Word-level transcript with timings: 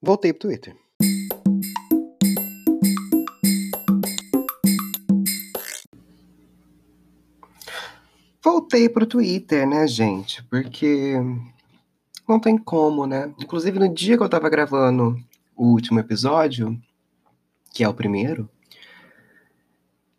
Voltei 0.00 0.32
pro 0.32 0.48
Twitter. 0.48 0.76
Voltei 8.42 8.88
pro 8.88 9.06
Twitter, 9.06 9.66
né, 9.68 9.88
gente? 9.88 10.42
Porque 10.44 11.14
não 12.28 12.38
tem 12.38 12.56
como, 12.56 13.06
né? 13.06 13.34
Inclusive, 13.40 13.78
no 13.78 13.92
dia 13.92 14.16
que 14.16 14.22
eu 14.22 14.28
tava 14.28 14.48
gravando 14.48 15.16
o 15.56 15.66
último 15.72 15.98
episódio, 15.98 16.80
que 17.72 17.82
é 17.82 17.88
o 17.88 17.94
primeiro, 17.94 18.48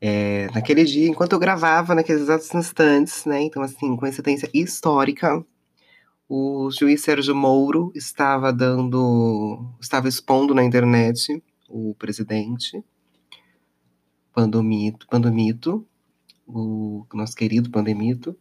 é, 0.01 0.49
naquele 0.53 0.83
dia, 0.83 1.07
enquanto 1.07 1.33
eu 1.33 1.39
gravava, 1.39 1.95
naqueles 1.95 2.23
exatos 2.23 2.53
instantes, 2.53 3.25
né? 3.25 3.41
Então, 3.41 3.63
assim, 3.63 3.95
coincidência 3.95 4.49
histórica, 4.53 5.43
o 6.29 6.69
juiz 6.69 7.01
Sérgio 7.01 7.35
Moro 7.35 7.91
estava 7.95 8.53
dando. 8.53 9.65
estava 9.81 10.07
expondo 10.07 10.53
na 10.53 10.63
internet 10.63 11.43
o 11.67 11.95
presidente 11.95 12.83
Pandomito, 14.31 15.07
Pandomito 15.07 15.85
o 16.47 17.05
nosso 17.13 17.35
querido 17.35 17.69
Pandemito. 17.69 18.37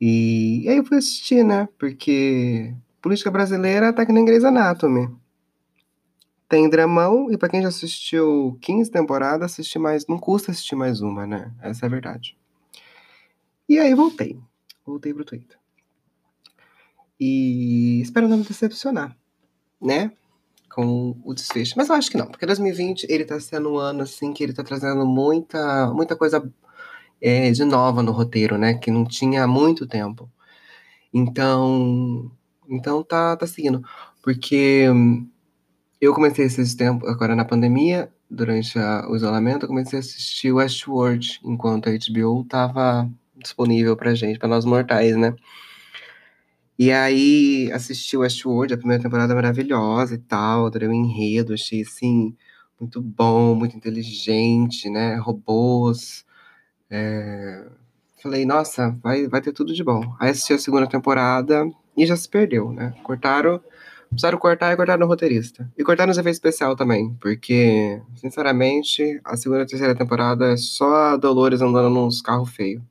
E, 0.00 0.62
e 0.64 0.68
aí 0.68 0.76
eu 0.78 0.84
fui 0.84 0.98
assistir, 0.98 1.44
né? 1.44 1.68
Porque 1.78 2.74
política 3.00 3.30
brasileira 3.30 3.92
tá 3.92 4.04
que 4.04 4.12
nem 4.12 4.24
Grey's 4.24 4.44
Anatomy. 4.44 5.08
Tem 6.48 6.68
dramão, 6.68 7.30
e 7.30 7.38
para 7.38 7.48
quem 7.48 7.62
já 7.62 7.68
assistiu 7.68 8.58
15 8.60 8.90
temporadas, 8.90 9.52
assistir 9.52 9.78
mais. 9.78 10.06
Não 10.08 10.18
custa 10.18 10.50
assistir 10.50 10.74
mais 10.74 11.00
uma, 11.00 11.24
né? 11.24 11.52
Essa 11.62 11.86
é 11.86 11.88
a 11.88 11.90
verdade. 11.90 12.36
E 13.68 13.78
aí 13.78 13.94
voltei. 13.94 14.36
Voltei 14.84 15.14
pro 15.14 15.24
Twitter. 15.24 15.59
E 17.20 18.00
espero 18.00 18.26
não 18.26 18.38
me 18.38 18.44
decepcionar, 18.44 19.14
né? 19.80 20.10
Com 20.74 21.20
o 21.22 21.34
desfecho. 21.34 21.74
Mas 21.76 21.90
eu 21.90 21.94
acho 21.94 22.10
que 22.10 22.16
não, 22.16 22.26
porque 22.26 22.46
2020 22.46 23.06
ele 23.10 23.26
tá 23.26 23.38
sendo 23.38 23.72
um 23.72 23.76
ano 23.76 24.02
assim 24.02 24.32
que 24.32 24.42
ele 24.42 24.54
tá 24.54 24.64
trazendo 24.64 25.04
muita, 25.04 25.92
muita 25.92 26.16
coisa 26.16 26.42
é, 27.20 27.50
de 27.50 27.64
nova 27.64 28.02
no 28.02 28.12
roteiro, 28.12 28.56
né? 28.56 28.74
Que 28.74 28.90
não 28.90 29.04
tinha 29.04 29.44
há 29.44 29.46
muito 29.46 29.86
tempo. 29.86 30.30
Então, 31.12 32.30
então 32.68 33.02
tá, 33.02 33.36
tá 33.36 33.46
seguindo. 33.46 33.82
Porque 34.22 34.86
eu 36.00 36.14
comecei 36.14 36.46
esses 36.46 36.74
tempos, 36.74 37.08
agora 37.08 37.36
na 37.36 37.44
pandemia, 37.44 38.10
durante 38.30 38.78
a, 38.78 39.06
o 39.10 39.16
isolamento, 39.16 39.64
eu 39.64 39.68
comecei 39.68 39.98
a 39.98 40.00
assistir 40.00 40.52
Westworld, 40.52 41.40
enquanto 41.44 41.88
a 41.88 41.92
HBO 41.92 42.44
tava 42.44 43.10
disponível 43.36 43.96
pra 43.96 44.14
gente, 44.14 44.38
pra 44.38 44.48
nós 44.48 44.64
mortais, 44.64 45.16
né? 45.16 45.34
E 46.80 46.90
aí 46.90 47.70
assisti 47.74 48.16
Westworld, 48.16 48.72
a 48.72 48.78
primeira 48.78 49.02
temporada 49.02 49.34
maravilhosa 49.34 50.14
e 50.14 50.18
tal, 50.18 50.64
adorei 50.64 50.88
o 50.88 50.92
enredo, 50.94 51.52
achei 51.52 51.82
assim 51.82 52.34
muito 52.80 53.02
bom, 53.02 53.54
muito 53.54 53.76
inteligente, 53.76 54.88
né? 54.88 55.16
Robôs. 55.16 56.24
É... 56.90 57.66
Falei, 58.22 58.46
nossa, 58.46 58.98
vai, 59.02 59.28
vai 59.28 59.42
ter 59.42 59.52
tudo 59.52 59.74
de 59.74 59.84
bom. 59.84 60.16
Aí 60.18 60.30
assisti 60.30 60.54
a 60.54 60.58
segunda 60.58 60.86
temporada 60.86 61.70
e 61.94 62.06
já 62.06 62.16
se 62.16 62.26
perdeu, 62.26 62.72
né? 62.72 62.94
Cortaram 63.02 63.60
precisaram 64.08 64.38
cortar 64.38 64.72
e 64.72 64.76
cortar 64.76 64.98
no 64.98 65.06
roteirista. 65.06 65.70
E 65.76 65.84
cortar 65.84 66.06
nos 66.06 66.16
efeitos 66.16 66.38
especial 66.38 66.74
também, 66.74 67.14
porque, 67.20 68.00
sinceramente, 68.16 69.20
a 69.22 69.36
segunda 69.36 69.64
e 69.64 69.66
terceira 69.66 69.94
temporada 69.94 70.52
é 70.52 70.56
só 70.56 71.18
Dolores 71.18 71.60
andando 71.60 71.90
nos 71.90 72.22
carros 72.22 72.50
feios. 72.50 72.82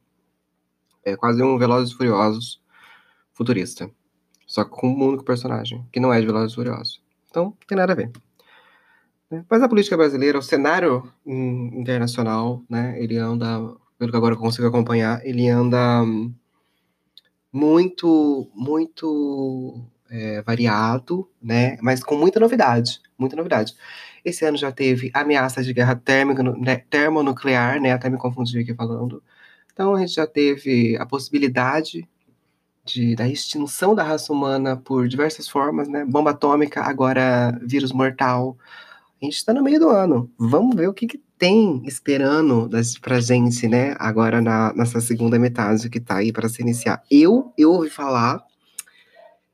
É 1.04 1.16
quase 1.16 1.42
um 1.42 1.58
Velozes 1.58 1.92
e 1.92 1.98
Furiosos 1.98 2.60
futurista. 3.40 3.90
Só 4.46 4.66
com 4.66 4.90
um 4.90 5.08
único 5.08 5.24
personagem, 5.24 5.88
que 5.94 6.00
não 6.00 6.12
é 6.12 6.20
de 6.20 6.26
Velozes 6.26 6.54
Furiosos. 6.54 7.02
Então, 7.30 7.46
não 7.46 7.58
tem 7.66 7.78
nada 7.78 7.94
a 7.94 7.96
ver. 7.96 8.12
Né? 9.32 9.46
Mas 9.50 9.62
a 9.62 9.70
política 9.70 9.96
brasileira, 9.96 10.38
o 10.38 10.42
cenário 10.42 11.10
internacional, 11.26 12.62
né, 12.70 13.02
ele 13.02 13.16
anda, 13.16 13.46
pelo 13.98 14.12
que 14.12 14.18
agora 14.18 14.36
eu 14.36 14.40
consigo 14.40 14.68
acompanhar, 14.68 15.26
ele 15.26 15.48
anda 15.48 16.04
muito, 17.54 18.52
muito 18.54 19.82
é, 20.10 20.42
variado, 20.42 21.30
né? 21.42 21.78
Mas 21.82 22.04
com 22.04 22.16
muita 22.16 22.40
novidade, 22.40 23.00
muita 23.18 23.36
novidade. 23.36 23.76
Esse 24.26 24.46
ano 24.46 24.58
já 24.58 24.72
teve 24.72 25.10
ameaça 25.14 25.64
de 25.64 25.74
guerra 25.74 25.96
térmica, 25.96 26.44
né, 26.44 26.78
termonuclear, 26.90 27.80
né? 27.80 27.94
Até 27.94 28.10
me 28.10 28.18
confundi 28.18 28.60
aqui 28.60 28.74
falando. 28.74 29.24
Então 29.72 29.96
a 29.96 30.00
gente 30.00 30.14
já 30.14 30.28
teve 30.28 30.98
a 30.98 31.06
possibilidade 31.06 32.08
de, 32.86 33.16
da 33.16 33.28
extinção 33.28 33.94
da 33.94 34.04
raça 34.04 34.32
humana 34.32 34.78
por 34.78 35.08
diversas 35.08 35.48
formas, 35.48 35.88
né? 35.88 36.06
Bomba 36.06 36.32
atômica, 36.32 36.82
agora 36.82 37.58
vírus 37.62 37.92
mortal. 37.92 38.58
A 39.22 39.26
gente 39.26 39.36
está 39.36 39.54
no 39.54 39.64
meio 39.64 39.80
do 39.80 39.90
ano. 39.90 40.32
Vamos 40.38 40.76
ver 40.76 40.88
o 40.88 40.94
que, 40.94 41.06
que 41.06 41.22
tem 41.38 41.82
esperando 41.86 42.68
das, 42.68 42.98
pra 42.98 43.20
gente, 43.20 43.68
né? 43.68 43.96
Agora 44.00 44.42
na, 44.42 44.74
nessa 44.74 45.00
segunda 45.00 45.40
metade 45.40 45.90
que 45.90 46.00
tá 46.00 46.18
aí 46.18 46.32
para 46.32 46.50
se 46.50 46.62
iniciar. 46.62 47.02
Eu, 47.10 47.54
eu 47.58 47.72
ouvi 47.72 47.90
falar 47.90 48.44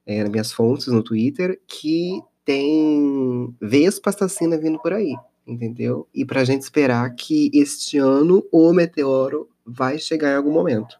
é, 0.06 0.22
nas 0.22 0.32
minhas 0.32 0.52
fontes 0.52 0.88
no 0.88 1.04
Twitter 1.04 1.60
que 1.68 2.22
tem 2.44 3.56
Vespa 3.60 4.12
assassina 4.12 4.58
vindo 4.58 4.80
por 4.80 4.94
aí, 4.94 5.16
entendeu? 5.48 6.08
E 6.14 6.24
pra 6.24 6.44
gente 6.44 6.62
esperar 6.62 7.14
que 7.16 7.50
este 7.54 7.98
ano 7.98 8.46
o 8.52 8.72
meteoro 8.72 9.50
vai 9.66 9.98
chegar 9.98 10.32
em 10.32 10.36
algum 10.36 10.52
momento. 10.52 11.00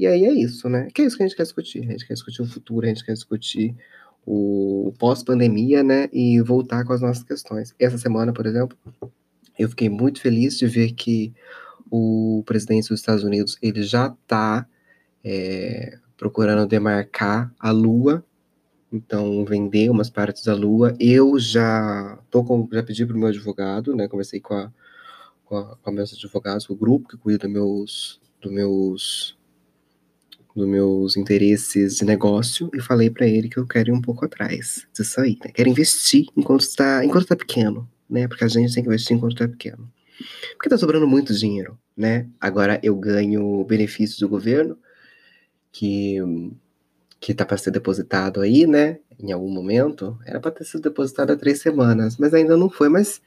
E 0.00 0.06
aí 0.06 0.24
é 0.24 0.32
isso, 0.32 0.66
né? 0.66 0.88
Que 0.94 1.02
é 1.02 1.04
isso 1.04 1.14
que 1.14 1.22
a 1.22 1.26
gente 1.26 1.36
quer 1.36 1.42
discutir. 1.42 1.80
A 1.86 1.90
gente 1.92 2.06
quer 2.06 2.14
discutir 2.14 2.40
o 2.40 2.46
futuro, 2.46 2.86
a 2.86 2.88
gente 2.88 3.04
quer 3.04 3.12
discutir 3.12 3.76
o 4.24 4.94
pós-pandemia, 4.98 5.82
né? 5.82 6.08
E 6.10 6.40
voltar 6.40 6.86
com 6.86 6.94
as 6.94 7.02
nossas 7.02 7.22
questões. 7.22 7.74
Essa 7.78 7.98
semana, 7.98 8.32
por 8.32 8.46
exemplo, 8.46 8.78
eu 9.58 9.68
fiquei 9.68 9.90
muito 9.90 10.18
feliz 10.18 10.56
de 10.56 10.66
ver 10.66 10.92
que 10.92 11.34
o 11.90 12.42
presidente 12.46 12.88
dos 12.88 12.98
Estados 12.98 13.24
Unidos 13.24 13.58
ele 13.60 13.82
já 13.82 14.06
está 14.06 14.66
é, 15.22 15.98
procurando 16.16 16.66
demarcar 16.66 17.52
a 17.60 17.70
Lua, 17.70 18.24
então 18.90 19.44
vender 19.44 19.90
umas 19.90 20.08
partes 20.08 20.44
da 20.44 20.54
Lua. 20.54 20.96
Eu 20.98 21.38
já 21.38 22.18
tô 22.30 22.42
com, 22.42 22.66
já 22.72 22.82
pedi 22.82 23.04
para 23.04 23.14
o 23.14 23.18
meu 23.18 23.28
advogado, 23.28 23.94
né? 23.94 24.08
Conversei 24.08 24.40
com 24.40 24.54
a, 24.54 24.72
com 25.44 25.58
a, 25.58 25.76
com 25.76 25.90
meus 25.90 26.14
advogados, 26.14 26.70
o 26.70 26.74
grupo 26.74 27.06
que 27.06 27.18
cuida 27.18 27.46
dos 27.46 27.52
meus, 27.52 28.20
dos 28.40 28.50
meus, 28.50 29.39
dos 30.54 30.66
meus 30.66 31.16
interesses 31.16 31.96
de 31.96 32.04
negócio 32.04 32.70
e 32.74 32.80
falei 32.80 33.10
para 33.10 33.26
ele 33.26 33.48
que 33.48 33.58
eu 33.58 33.66
quero 33.66 33.90
ir 33.90 33.92
um 33.92 34.00
pouco 34.00 34.24
atrás 34.24 34.86
disso 34.92 35.20
aí, 35.20 35.38
né? 35.44 35.50
Quero 35.52 35.68
investir 35.68 36.26
enquanto 36.36 36.62
está, 36.62 37.04
enquanto 37.04 37.22
está 37.22 37.36
pequeno, 37.36 37.88
né? 38.08 38.26
Porque 38.26 38.44
a 38.44 38.48
gente 38.48 38.74
tem 38.74 38.82
que 38.82 38.88
investir 38.88 39.16
enquanto 39.16 39.32
está 39.32 39.48
pequeno. 39.48 39.90
Porque 40.52 40.68
tá 40.68 40.76
sobrando 40.76 41.06
muito 41.06 41.34
dinheiro, 41.34 41.78
né? 41.96 42.26
Agora 42.40 42.80
eu 42.82 42.96
ganho 42.96 43.64
benefícios 43.64 44.18
do 44.18 44.28
governo, 44.28 44.76
que 45.72 46.18
que 47.20 47.34
tá 47.34 47.44
para 47.44 47.58
ser 47.58 47.70
depositado 47.70 48.40
aí, 48.40 48.66
né? 48.66 48.98
Em 49.18 49.30
algum 49.30 49.50
momento, 49.50 50.18
era 50.24 50.40
para 50.40 50.50
ter 50.50 50.64
sido 50.64 50.80
depositado 50.80 51.30
há 51.32 51.36
três 51.36 51.60
semanas, 51.60 52.16
mas 52.16 52.32
ainda 52.32 52.56
não 52.56 52.70
foi. 52.70 52.88
Mas, 52.88 53.20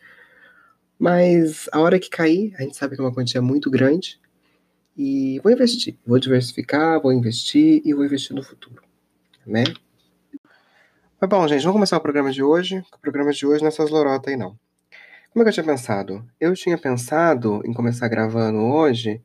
mas 0.98 1.70
a 1.72 1.80
hora 1.80 2.00
que 2.00 2.10
cair, 2.10 2.56
a 2.58 2.64
gente 2.64 2.76
sabe 2.76 2.96
que 2.96 3.02
é 3.02 3.06
uma 3.06 3.14
quantia 3.14 3.40
muito 3.40 3.70
grande 3.70 4.20
e 4.98 5.40
vou 5.44 5.52
investir, 5.52 5.98
vou 6.06 6.20
diversificar, 6.20 7.02
vou 7.02 7.12
investir 7.12 7.82
e 7.84 7.94
vou 7.94 8.06
investir 8.06 8.36
no 8.36 8.44
futuro, 8.44 8.84
né? 9.46 9.64
Mas 11.20 11.30
bom, 11.30 11.48
gente, 11.48 11.62
vamos 11.62 11.76
começar 11.76 11.98
o 11.98 12.02
programa 12.02 12.32
de 12.32 12.44
hoje. 12.44 12.84
O 12.94 13.00
programa 13.00 13.32
de 13.32 13.46
hoje 13.46 13.62
não 13.62 13.68
é 13.68 13.70
essas 13.70 13.90
lorotas 13.90 14.32
aí, 14.32 14.38
não. 14.38 14.58
Como 15.32 15.42
é 15.42 15.44
que 15.44 15.50
eu 15.50 15.54
tinha 15.54 15.66
pensado? 15.66 16.26
Eu 16.40 16.54
tinha 16.54 16.78
pensado 16.78 17.62
em 17.66 17.74
começar 17.74 18.08
gravando 18.08 18.60
hoje. 18.60 19.22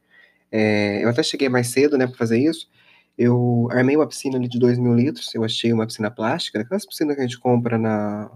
É, 0.51 1.05
eu 1.05 1.09
até 1.09 1.23
cheguei 1.23 1.49
mais 1.49 1.69
cedo, 1.69 1.99
né, 1.99 2.07
para 2.07 2.17
fazer 2.17 2.39
isso. 2.39 2.69
Eu 3.17 3.69
armei 3.73 3.97
uma 3.97 4.07
piscina 4.07 4.39
ali 4.39 4.49
de 4.49 4.59
2 4.59 4.79
mil 4.79 4.95
litros, 4.95 5.35
eu 5.35 5.43
achei 5.43 5.73
uma 5.73 5.87
piscina 5.87 6.11
plástica, 6.11 6.61
aquelas 6.61 6.87
piscinas 6.87 7.17
que 7.17 7.21
a 7.21 7.25
gente 7.25 7.39
compra 7.39 7.77
na 7.77 8.31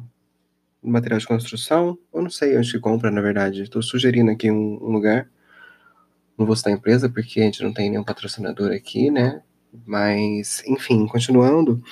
no 0.82 0.90
material 0.90 1.20
de 1.20 1.26
construção, 1.26 1.96
eu 2.12 2.20
não 2.20 2.30
sei 2.30 2.58
onde 2.58 2.72
que 2.72 2.80
compra, 2.80 3.10
na 3.10 3.20
verdade. 3.20 3.62
Estou 3.62 3.80
sugerindo 3.80 4.30
aqui 4.32 4.50
um, 4.50 4.78
um, 4.82 4.90
lugar. 4.90 5.30
Não 6.38 6.46
vou 6.46 6.56
citar 6.56 6.72
a 6.72 6.76
empresa, 6.76 7.08
porque 7.08 7.40
a 7.40 7.44
gente 7.44 7.62
não 7.62 7.72
tem 7.72 7.90
nenhum 7.90 8.04
patrocinador 8.04 8.72
aqui, 8.72 9.10
né? 9.10 9.42
Mas, 9.86 10.62
enfim, 10.66 11.06
continuando. 11.06 11.82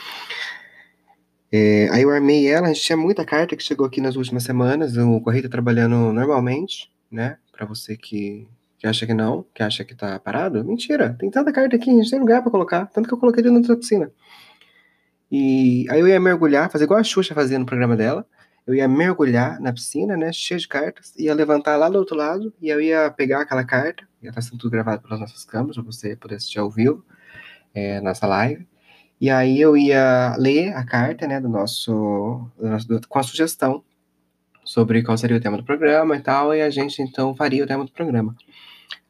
É, 1.52 1.88
aí 1.90 2.02
eu 2.02 2.10
armei 2.10 2.46
ela, 2.46 2.69
a 2.69 2.72
gente 2.72 2.82
tinha 2.82 2.96
muita 2.96 3.25
carta 3.25 3.56
que 3.56 3.62
chegou 3.62 3.87
aqui 3.87 4.00
nas 4.00 4.16
últimas 4.16 4.44
semanas, 4.44 4.96
o 4.96 5.20
correio 5.20 5.42
tá 5.42 5.48
trabalhando 5.48 6.12
normalmente, 6.12 6.90
né? 7.10 7.38
Para 7.52 7.66
você 7.66 7.96
que 7.96 8.46
que 8.81 8.87
acha 8.87 9.06
que 9.06 9.12
não, 9.12 9.44
que 9.54 9.62
acha 9.62 9.84
que 9.84 9.94
tá 9.94 10.19
parado. 10.19 10.64
Mentira, 10.64 11.14
tem 11.19 11.31
tanta 11.31 11.52
carta 11.52 11.76
aqui, 11.76 11.90
a 11.90 11.92
gente 11.92 12.10
tem 12.10 12.19
lugar 12.19 12.40
para 12.40 12.50
colocar. 12.50 12.87
Tanto 12.87 13.06
que 13.06 13.12
eu 13.12 13.19
coloquei 13.19 13.42
dentro 13.42 13.69
da 13.69 13.76
piscina. 13.76 14.10
E 15.31 15.84
aí 15.90 16.00
eu 16.00 16.08
ia 16.08 16.19
mergulhar, 16.19 16.70
fazer 16.70 16.84
igual 16.84 16.98
a 16.98 17.04
Xuxa 17.04 17.34
fazia 17.34 17.58
no 17.58 17.66
programa 17.66 17.94
dela. 17.94 18.26
Eu 18.67 18.75
ia 18.75 18.87
mergulhar 18.87 19.61
na 19.61 19.73
piscina, 19.73 20.17
né, 20.17 20.33
cheia 20.33 20.59
de 20.59 20.69
cartas, 20.69 21.15
ia 21.17 21.35
levantar 21.35 21.77
lá 21.77 21.89
do 21.89 21.99
outro 21.99 22.17
lado, 22.17 22.53
e 22.61 22.69
eu 22.69 22.81
ia 22.81 23.11
pegar 23.11 23.43
aquela 23.43 23.65
carta, 23.65 24.07
ia 24.23 24.29
estar 24.29 24.43
sendo 24.43 24.59
tudo 24.59 24.71
gravado 24.71 25.03
pelas 25.03 25.21
nossas 25.21 25.45
câmeras, 25.45 25.77
para 25.77 25.85
você 25.85 26.15
poder 26.17 26.37
assistir 26.37 26.59
ao 26.59 26.71
vivo, 26.71 27.05
é, 27.75 28.01
nossa 28.01 28.27
live. 28.27 28.67
E 29.21 29.29
aí 29.29 29.61
eu 29.61 29.77
ia 29.77 30.35
ler 30.39 30.75
a 30.75 30.85
carta, 30.85 31.27
né, 31.27 31.41
do 31.41 31.49
nosso, 31.49 32.51
do 32.59 32.69
nosso 32.69 32.89
do, 32.89 33.01
com 33.09 33.19
a 33.19 33.23
sugestão 33.23 33.85
sobre 34.65 35.03
qual 35.03 35.17
seria 35.19 35.37
o 35.37 35.41
tema 35.41 35.57
do 35.57 35.65
programa 35.65 36.17
e 36.17 36.21
tal, 36.21 36.55
e 36.55 36.62
a 36.62 36.71
gente 36.71 37.03
então 37.03 37.35
faria 37.35 37.65
o 37.65 37.67
tema 37.67 37.85
do 37.85 37.93
programa. 37.93 38.37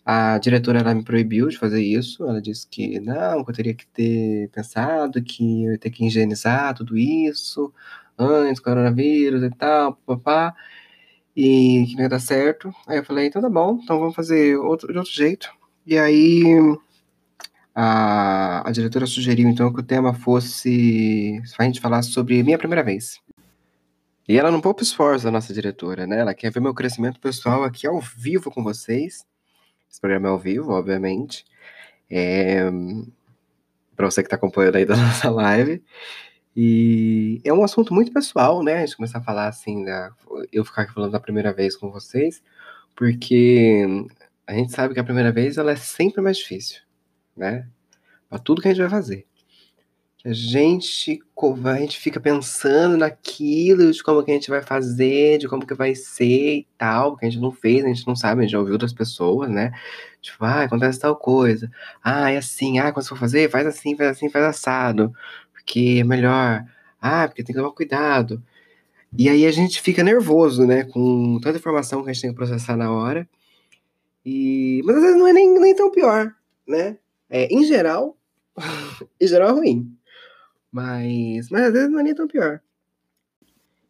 A 0.04 0.38
diretora 0.38 0.80
ela 0.80 0.94
me 0.94 1.04
proibiu 1.04 1.48
de 1.48 1.58
fazer 1.58 1.82
isso. 1.82 2.24
Ela 2.26 2.40
disse 2.40 2.66
que 2.68 2.98
não, 2.98 3.44
que 3.44 3.50
eu 3.50 3.54
teria 3.54 3.74
que 3.74 3.86
ter 3.86 4.48
pensado 4.50 5.22
que 5.22 5.64
eu 5.64 5.72
ia 5.72 5.78
ter 5.78 5.90
que 5.90 6.06
higienizar 6.06 6.74
tudo 6.74 6.96
isso 6.96 7.72
antes, 8.20 8.60
coronavírus 8.60 9.42
e 9.42 9.50
tal, 9.50 9.94
papá, 10.06 10.54
e 11.36 11.86
que 11.88 11.94
não 11.96 12.02
ia 12.02 12.08
dar 12.08 12.20
certo. 12.20 12.72
Aí 12.86 12.98
eu 12.98 13.04
falei, 13.04 13.26
então 13.26 13.42
tá 13.42 13.48
bom, 13.48 13.78
então 13.82 13.98
vamos 13.98 14.14
fazer 14.14 14.56
outro, 14.56 14.92
de 14.92 14.98
outro 14.98 15.12
jeito. 15.12 15.50
E 15.86 15.98
aí 15.98 16.44
a, 17.74 18.68
a 18.68 18.72
diretora 18.72 19.06
sugeriu 19.06 19.48
então 19.48 19.72
que 19.72 19.80
o 19.80 19.84
tema 19.84 20.12
fosse 20.12 21.40
a 21.58 21.64
gente 21.64 21.80
falar 21.80 22.02
sobre 22.02 22.42
minha 22.42 22.58
primeira 22.58 22.82
vez. 22.82 23.20
E 24.28 24.38
ela 24.38 24.50
não 24.50 24.60
poupa 24.60 24.82
esforço, 24.82 25.26
a 25.26 25.30
nossa 25.30 25.52
diretora, 25.52 26.06
né? 26.06 26.20
Ela 26.20 26.34
quer 26.34 26.52
ver 26.52 26.60
meu 26.60 26.74
crescimento 26.74 27.18
pessoal 27.18 27.64
aqui 27.64 27.86
ao 27.86 28.00
vivo 28.00 28.50
com 28.50 28.62
vocês. 28.62 29.26
Esse 29.90 30.00
programa 30.00 30.28
é 30.28 30.30
ao 30.30 30.38
vivo, 30.38 30.70
obviamente. 30.72 31.44
É... 32.08 32.62
Para 33.96 34.08
você 34.08 34.22
que 34.22 34.28
está 34.28 34.36
acompanhando 34.36 34.76
aí 34.76 34.84
da 34.84 34.94
nossa 34.96 35.28
live. 35.30 35.82
E 36.56 37.40
é 37.44 37.52
um 37.52 37.62
assunto 37.62 37.94
muito 37.94 38.12
pessoal, 38.12 38.62
né? 38.62 38.74
A 38.74 38.80
gente 38.86 38.96
começar 38.96 39.18
a 39.18 39.22
falar 39.22 39.48
assim, 39.48 39.84
da... 39.84 40.12
eu 40.52 40.64
ficar 40.64 40.82
aqui 40.82 40.92
falando 40.92 41.12
da 41.12 41.20
primeira 41.20 41.52
vez 41.52 41.76
com 41.76 41.90
vocês, 41.90 42.42
porque 42.96 43.86
a 44.46 44.54
gente 44.54 44.72
sabe 44.72 44.94
que 44.94 45.00
a 45.00 45.04
primeira 45.04 45.32
vez 45.32 45.58
ela 45.58 45.72
é 45.72 45.76
sempre 45.76 46.20
mais 46.20 46.38
difícil, 46.38 46.80
né? 47.36 47.68
Para 48.28 48.38
tudo 48.38 48.60
que 48.62 48.68
a 48.68 48.72
gente 48.72 48.80
vai 48.80 48.90
fazer 48.90 49.26
a 50.24 50.32
gente, 50.34 51.22
a 51.64 51.76
gente 51.78 51.98
fica 51.98 52.20
pensando 52.20 52.96
naquilo, 52.98 53.90
de 53.90 54.02
como 54.02 54.22
que 54.22 54.30
a 54.30 54.34
gente 54.34 54.50
vai 54.50 54.62
fazer, 54.62 55.38
de 55.38 55.48
como 55.48 55.66
que 55.66 55.72
vai 55.72 55.94
ser 55.94 56.56
e 56.58 56.68
tal, 56.76 57.16
que 57.16 57.24
a 57.24 57.30
gente 57.30 57.40
não 57.40 57.50
fez, 57.50 57.84
a 57.84 57.88
gente 57.88 58.06
não 58.06 58.14
sabe, 58.14 58.40
a 58.40 58.42
gente 58.42 58.52
já 58.52 58.58
ouviu 58.58 58.76
das 58.76 58.92
pessoas, 58.92 59.48
né? 59.48 59.72
Tipo, 60.20 60.44
ah, 60.44 60.64
acontece 60.64 61.00
tal 61.00 61.16
coisa. 61.16 61.70
Ah, 62.04 62.30
é 62.30 62.36
assim, 62.36 62.78
ah, 62.78 62.92
quando 62.92 63.04
você 63.04 63.08
for 63.08 63.18
fazer, 63.18 63.50
faz 63.50 63.66
assim, 63.66 63.96
faz 63.96 64.10
assim, 64.10 64.28
faz 64.28 64.44
assado, 64.44 65.10
porque 65.60 65.98
é 66.00 66.04
melhor. 66.04 66.64
Ah, 67.00 67.28
porque 67.28 67.44
tem 67.44 67.54
que 67.54 67.60
tomar 67.60 67.74
cuidado. 67.74 68.42
E 69.16 69.28
aí 69.28 69.46
a 69.46 69.50
gente 69.50 69.80
fica 69.80 70.02
nervoso, 70.02 70.66
né, 70.66 70.84
com 70.84 71.38
tanta 71.40 71.58
informação 71.58 72.02
que 72.02 72.10
a 72.10 72.12
gente 72.12 72.22
tem 72.22 72.30
que 72.30 72.36
processar 72.36 72.76
na 72.76 72.92
hora. 72.92 73.28
E... 74.24 74.82
Mas 74.84 74.96
às 74.96 75.02
vezes 75.02 75.18
não 75.18 75.26
é 75.26 75.32
nem, 75.32 75.58
nem 75.58 75.74
tão 75.74 75.90
pior, 75.90 76.32
né? 76.66 76.96
É, 77.28 77.46
em 77.46 77.64
geral, 77.64 78.16
em 79.20 79.26
geral 79.26 79.50
é 79.50 79.52
ruim. 79.52 79.96
Mas, 80.70 81.50
mas 81.50 81.62
às 81.62 81.72
vezes 81.72 81.90
não 81.90 82.00
é 82.00 82.02
nem 82.02 82.14
tão 82.14 82.28
pior. 82.28 82.60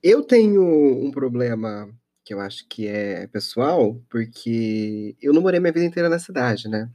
Eu 0.03 0.23
tenho 0.23 0.63
um 0.63 1.11
problema 1.11 1.91
que 2.25 2.33
eu 2.33 2.41
acho 2.41 2.67
que 2.69 2.87
é 2.87 3.27
pessoal, 3.27 4.01
porque 4.09 5.15
eu 5.21 5.33
não 5.35 5.43
morei 5.43 5.61
minha 5.61 5.73
vida 5.73 5.85
inteira 5.85 6.09
na 6.09 6.19
cidade, 6.19 6.69
né? 6.69 6.89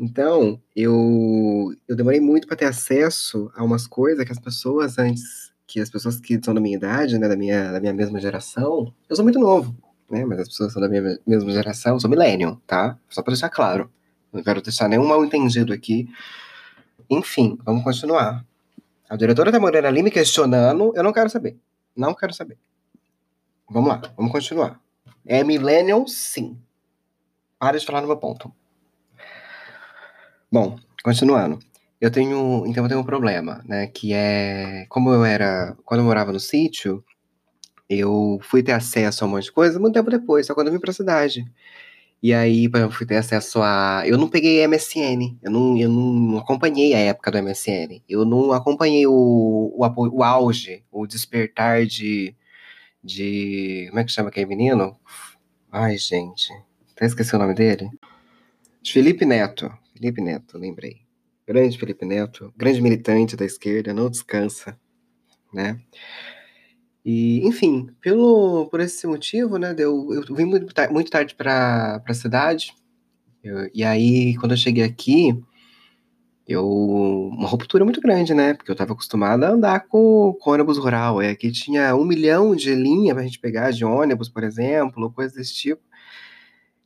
Então, 0.00 0.58
eu, 0.74 1.74
eu 1.86 1.94
demorei 1.94 2.20
muito 2.20 2.46
para 2.48 2.56
ter 2.56 2.64
acesso 2.64 3.52
a 3.54 3.62
umas 3.62 3.86
coisas 3.86 4.24
que 4.24 4.32
as 4.32 4.38
pessoas 4.38 4.98
antes, 4.98 5.52
que 5.66 5.78
as 5.78 5.90
pessoas 5.90 6.18
que 6.18 6.40
são 6.42 6.54
da 6.54 6.60
minha 6.60 6.74
idade, 6.74 7.18
né, 7.18 7.28
da 7.28 7.36
minha, 7.36 7.70
da 7.70 7.78
minha 7.78 7.92
mesma 7.92 8.18
geração, 8.18 8.94
eu 9.10 9.14
sou 9.14 9.22
muito 9.22 9.38
novo, 9.38 9.76
né, 10.10 10.24
mas 10.24 10.40
as 10.40 10.48
pessoas 10.48 10.72
são 10.72 10.80
da 10.80 10.88
minha 10.88 11.18
mesma 11.26 11.52
geração, 11.52 11.96
eu 11.96 12.00
sou 12.00 12.08
millennial, 12.08 12.58
tá? 12.66 12.98
Só 13.10 13.22
para 13.22 13.32
deixar 13.32 13.50
claro. 13.50 13.92
Não 14.32 14.42
quero 14.42 14.62
deixar 14.62 14.88
nenhum 14.88 15.06
mal 15.06 15.22
entendido 15.22 15.70
aqui. 15.70 16.08
Enfim, 17.10 17.58
vamos 17.62 17.84
continuar. 17.84 18.42
A 19.06 19.16
diretora 19.16 19.52
tá 19.52 19.60
morando 19.60 19.84
ali 19.84 20.02
me 20.02 20.10
questionando, 20.10 20.94
eu 20.96 21.02
não 21.02 21.12
quero 21.12 21.28
saber. 21.28 21.58
Não 21.94 22.14
quero 22.14 22.32
saber. 22.32 22.56
Vamos 23.68 23.90
lá, 23.90 24.00
vamos 24.16 24.32
continuar. 24.32 24.80
É 25.26 25.44
millennial, 25.44 26.08
sim. 26.08 26.56
Para 27.58 27.78
de 27.78 27.84
falar 27.84 28.00
no 28.00 28.06
meu 28.06 28.16
ponto. 28.16 28.50
Bom, 30.52 30.76
continuando. 31.04 31.58
Eu 32.00 32.10
tenho, 32.10 32.64
então 32.66 32.84
eu 32.84 32.88
tenho 32.88 33.00
um 33.00 33.04
problema, 33.04 33.62
né, 33.66 33.86
que 33.86 34.12
é, 34.14 34.86
como 34.88 35.12
eu 35.12 35.24
era, 35.24 35.76
quando 35.84 36.00
eu 36.00 36.04
morava 36.04 36.32
no 36.32 36.40
sítio, 36.40 37.04
eu 37.88 38.38
fui 38.42 38.62
ter 38.62 38.72
acesso 38.72 39.24
a 39.24 39.28
um 39.28 39.30
monte 39.32 39.44
de 39.44 39.52
coisa 39.52 39.78
muito 39.78 39.94
tempo 39.94 40.10
depois, 40.10 40.46
só 40.46 40.54
quando 40.54 40.68
eu 40.68 40.72
vim 40.72 40.80
pra 40.80 40.92
cidade. 40.92 41.44
E 42.22 42.34
aí, 42.34 42.68
eu 42.72 42.90
fui 42.90 43.06
ter 43.06 43.16
acesso 43.16 43.60
a. 43.62 44.02
Eu 44.06 44.18
não 44.18 44.28
peguei 44.28 44.66
MSN, 44.66 45.38
eu 45.42 45.50
não, 45.50 45.78
eu 45.78 45.88
não 45.90 46.38
acompanhei 46.38 46.94
a 46.94 46.98
época 46.98 47.30
do 47.30 47.38
MSN. 47.38 48.02
Eu 48.08 48.24
não 48.26 48.52
acompanhei 48.52 49.06
o, 49.06 49.12
o, 49.12 50.18
o 50.18 50.22
auge, 50.24 50.84
o 50.92 51.06
despertar 51.06 51.86
de, 51.86 52.34
de. 53.04 53.86
Como 53.90 54.00
é 54.00 54.04
que 54.04 54.12
chama 54.12 54.28
aquele 54.30 54.46
menino? 54.46 54.98
Ai, 55.72 55.96
gente. 55.98 56.52
Até 56.96 57.06
esqueci 57.06 57.34
o 57.36 57.38
nome 57.38 57.54
dele. 57.54 57.90
Felipe 58.84 59.24
Neto. 59.24 59.72
Felipe 60.00 60.22
Neto, 60.22 60.56
lembrei. 60.56 61.02
Grande 61.46 61.76
Felipe 61.78 62.06
Neto, 62.06 62.50
grande 62.56 62.80
militante 62.80 63.36
da 63.36 63.44
esquerda, 63.44 63.92
não 63.92 64.08
descansa, 64.08 64.78
né? 65.52 65.78
E, 67.04 67.46
enfim, 67.46 67.88
pelo, 68.00 68.66
por 68.70 68.80
esse 68.80 69.06
motivo, 69.06 69.58
né, 69.58 69.74
eu, 69.76 70.08
eu 70.14 70.34
vim 70.34 70.46
muito, 70.46 70.66
muito 70.90 71.10
tarde 71.10 71.34
para 71.34 72.02
a 72.06 72.14
cidade, 72.14 72.74
eu, 73.44 73.68
e 73.74 73.84
aí, 73.84 74.36
quando 74.36 74.52
eu 74.52 74.56
cheguei 74.56 74.84
aqui, 74.84 75.38
eu, 76.48 76.66
uma 76.66 77.48
ruptura 77.48 77.84
muito 77.84 78.00
grande, 78.00 78.32
né, 78.32 78.54
porque 78.54 78.70
eu 78.70 78.74
estava 78.74 78.92
acostumado 78.94 79.44
a 79.44 79.50
andar 79.50 79.80
com, 79.86 80.34
com 80.40 80.50
ônibus 80.50 80.78
rural, 80.78 81.22
e 81.22 81.28
aqui 81.28 81.52
tinha 81.52 81.94
um 81.94 82.06
milhão 82.06 82.56
de 82.56 82.74
linha 82.74 83.14
para 83.14 83.22
a 83.22 83.26
gente 83.26 83.38
pegar, 83.38 83.70
de 83.70 83.84
ônibus, 83.84 84.30
por 84.30 84.44
exemplo, 84.44 85.12
coisas 85.12 85.36
desse 85.36 85.54
tipo, 85.54 85.82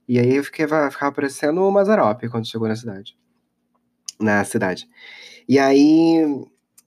e 0.08 0.18
aí 0.18 0.36
eu 0.36 0.44
fiquei, 0.44 0.66
ficava 0.66 1.12
parecendo 1.12 1.62
o 1.62 1.72
Mazarope 1.72 2.28
quando 2.28 2.46
chegou 2.46 2.68
na 2.68 2.76
cidade, 2.76 3.16
na 4.20 4.44
cidade. 4.44 4.88
E 5.48 5.58
aí, 5.58 6.24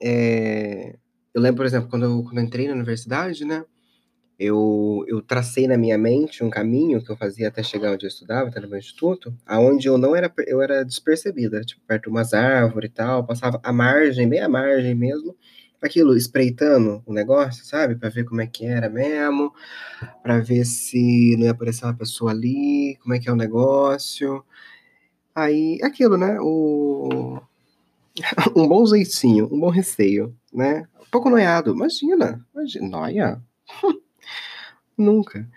é, 0.02 0.96
eu 1.34 1.42
lembro, 1.42 1.58
por 1.58 1.66
exemplo, 1.66 1.90
quando 1.90 2.06
eu, 2.06 2.24
quando 2.24 2.38
eu 2.40 2.44
entrei 2.44 2.68
na 2.68 2.74
universidade, 2.74 3.46
né? 3.46 3.64
Eu, 4.40 5.04
eu 5.08 5.20
tracei 5.22 5.68
na 5.68 5.78
minha 5.78 5.98
mente 5.98 6.44
um 6.44 6.50
caminho 6.50 7.04
que 7.04 7.12
eu 7.12 7.18
fazia 7.18 7.48
até 7.48 7.64
chegar 7.64 7.92
onde 7.92 8.06
eu 8.06 8.08
estudava, 8.08 8.50
até 8.50 8.60
no 8.60 8.70
meu 8.70 8.78
instituto, 8.78 9.36
aonde 9.46 9.88
eu 9.88 9.98
não 9.98 10.16
era, 10.16 10.32
eu 10.46 10.62
era 10.62 10.86
despercebida, 10.86 11.62
tipo, 11.62 11.82
perto 11.88 12.04
de 12.04 12.10
umas 12.10 12.36
árvores 12.36 12.90
e 12.92 12.94
tal, 12.94 13.26
passava 13.26 13.60
a 13.64 13.74
margem, 13.74 14.30
bem 14.30 14.40
a 14.40 14.50
margem 14.50 14.94
mesmo, 14.94 15.36
aquilo, 15.82 16.16
espreitando 16.16 17.02
o 17.06 17.14
negócio, 17.14 17.66
sabe? 17.66 17.96
Para 17.96 18.10
ver 18.10 18.26
como 18.26 18.42
é 18.42 18.48
que 18.48 18.66
era 18.66 18.90
mesmo, 18.90 19.54
para 20.24 20.40
ver 20.40 20.66
se 20.66 21.36
não 21.38 21.46
ia 21.46 21.52
aparecer 21.52 21.86
uma 21.86 21.94
pessoa 21.96 22.32
ali, 22.32 22.98
como 23.02 23.14
é 23.14 23.20
que 23.20 23.30
é 23.30 23.32
o 23.32 23.36
negócio. 23.36 24.44
Aí, 25.36 25.80
aquilo, 25.84 26.18
né? 26.18 26.38
O... 26.42 27.40
um 28.56 28.68
bom 28.68 28.86
jeitinho, 28.86 29.48
um 29.52 29.60
bom 29.60 29.70
receio, 29.70 30.36
né? 30.54 30.88
pouco 31.12 31.30
noiado. 31.30 31.72
Imagina, 31.74 32.46
imagina, 32.54 32.88
noia? 32.88 33.42
Nunca. 34.98 35.48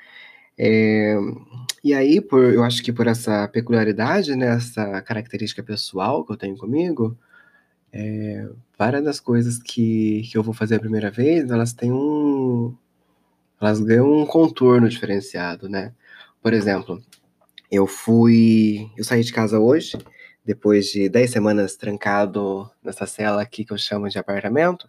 É, 0.59 1.17
e 1.83 1.95
aí, 1.95 2.21
por, 2.21 2.43
eu 2.53 2.63
acho 2.65 2.83
que 2.83 2.93
por 2.93 3.07
essa 3.07 3.49
peculiaridade, 3.49 4.37
né, 4.37 4.57
essa 4.57 5.01
característica 5.03 5.63
pessoal 5.63 6.25
que 6.25 6.33
eu 6.33 6.37
tenho 6.37 6.57
comigo, 6.57 7.17
é, 7.93 8.49
várias 8.81 9.05
das 9.05 9.21
coisas 9.21 9.59
que, 9.59 10.23
que 10.31 10.39
eu 10.39 10.43
vou 10.43 10.55
fazer 10.55 10.77
a 10.77 10.81
primeira 10.81 11.11
vez, 11.11 11.51
elas 11.51 11.75
têm 11.75 11.93
um. 11.93 12.75
Elas 13.61 13.79
ganham 13.81 14.11
um 14.11 14.25
contorno 14.25 14.89
diferenciado, 14.89 15.69
né? 15.69 15.93
Por 16.43 16.55
exemplo, 16.55 17.03
eu 17.71 17.87
fui. 17.87 18.91
Eu 18.97 19.05
saí 19.05 19.23
de 19.23 19.33
casa 19.35 19.61
hoje, 19.61 19.99
depois 20.45 20.87
de 20.87 21.11
10 21.11 21.31
semanas 21.31 21.77
trancado 21.77 22.71
nessa 22.83 23.07
cela 23.07 23.43
aqui 23.43 23.67
que 23.67 23.73
eu 23.73 23.79
chamo 23.79 24.09
de 24.09 24.19
apartamento 24.19 24.89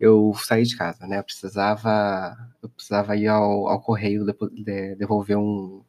eu 0.00 0.34
saí 0.34 0.64
de 0.64 0.76
casa, 0.76 1.06
né? 1.06 1.20
Eu 1.20 1.22
precisava, 1.22 2.36
eu 2.60 2.68
precisava 2.68 3.16
ir 3.16 3.28
ao, 3.28 3.68
ao 3.68 3.80
correio 3.80 4.26
de, 4.50 4.96
devolver 4.96 5.36
um, 5.36 5.84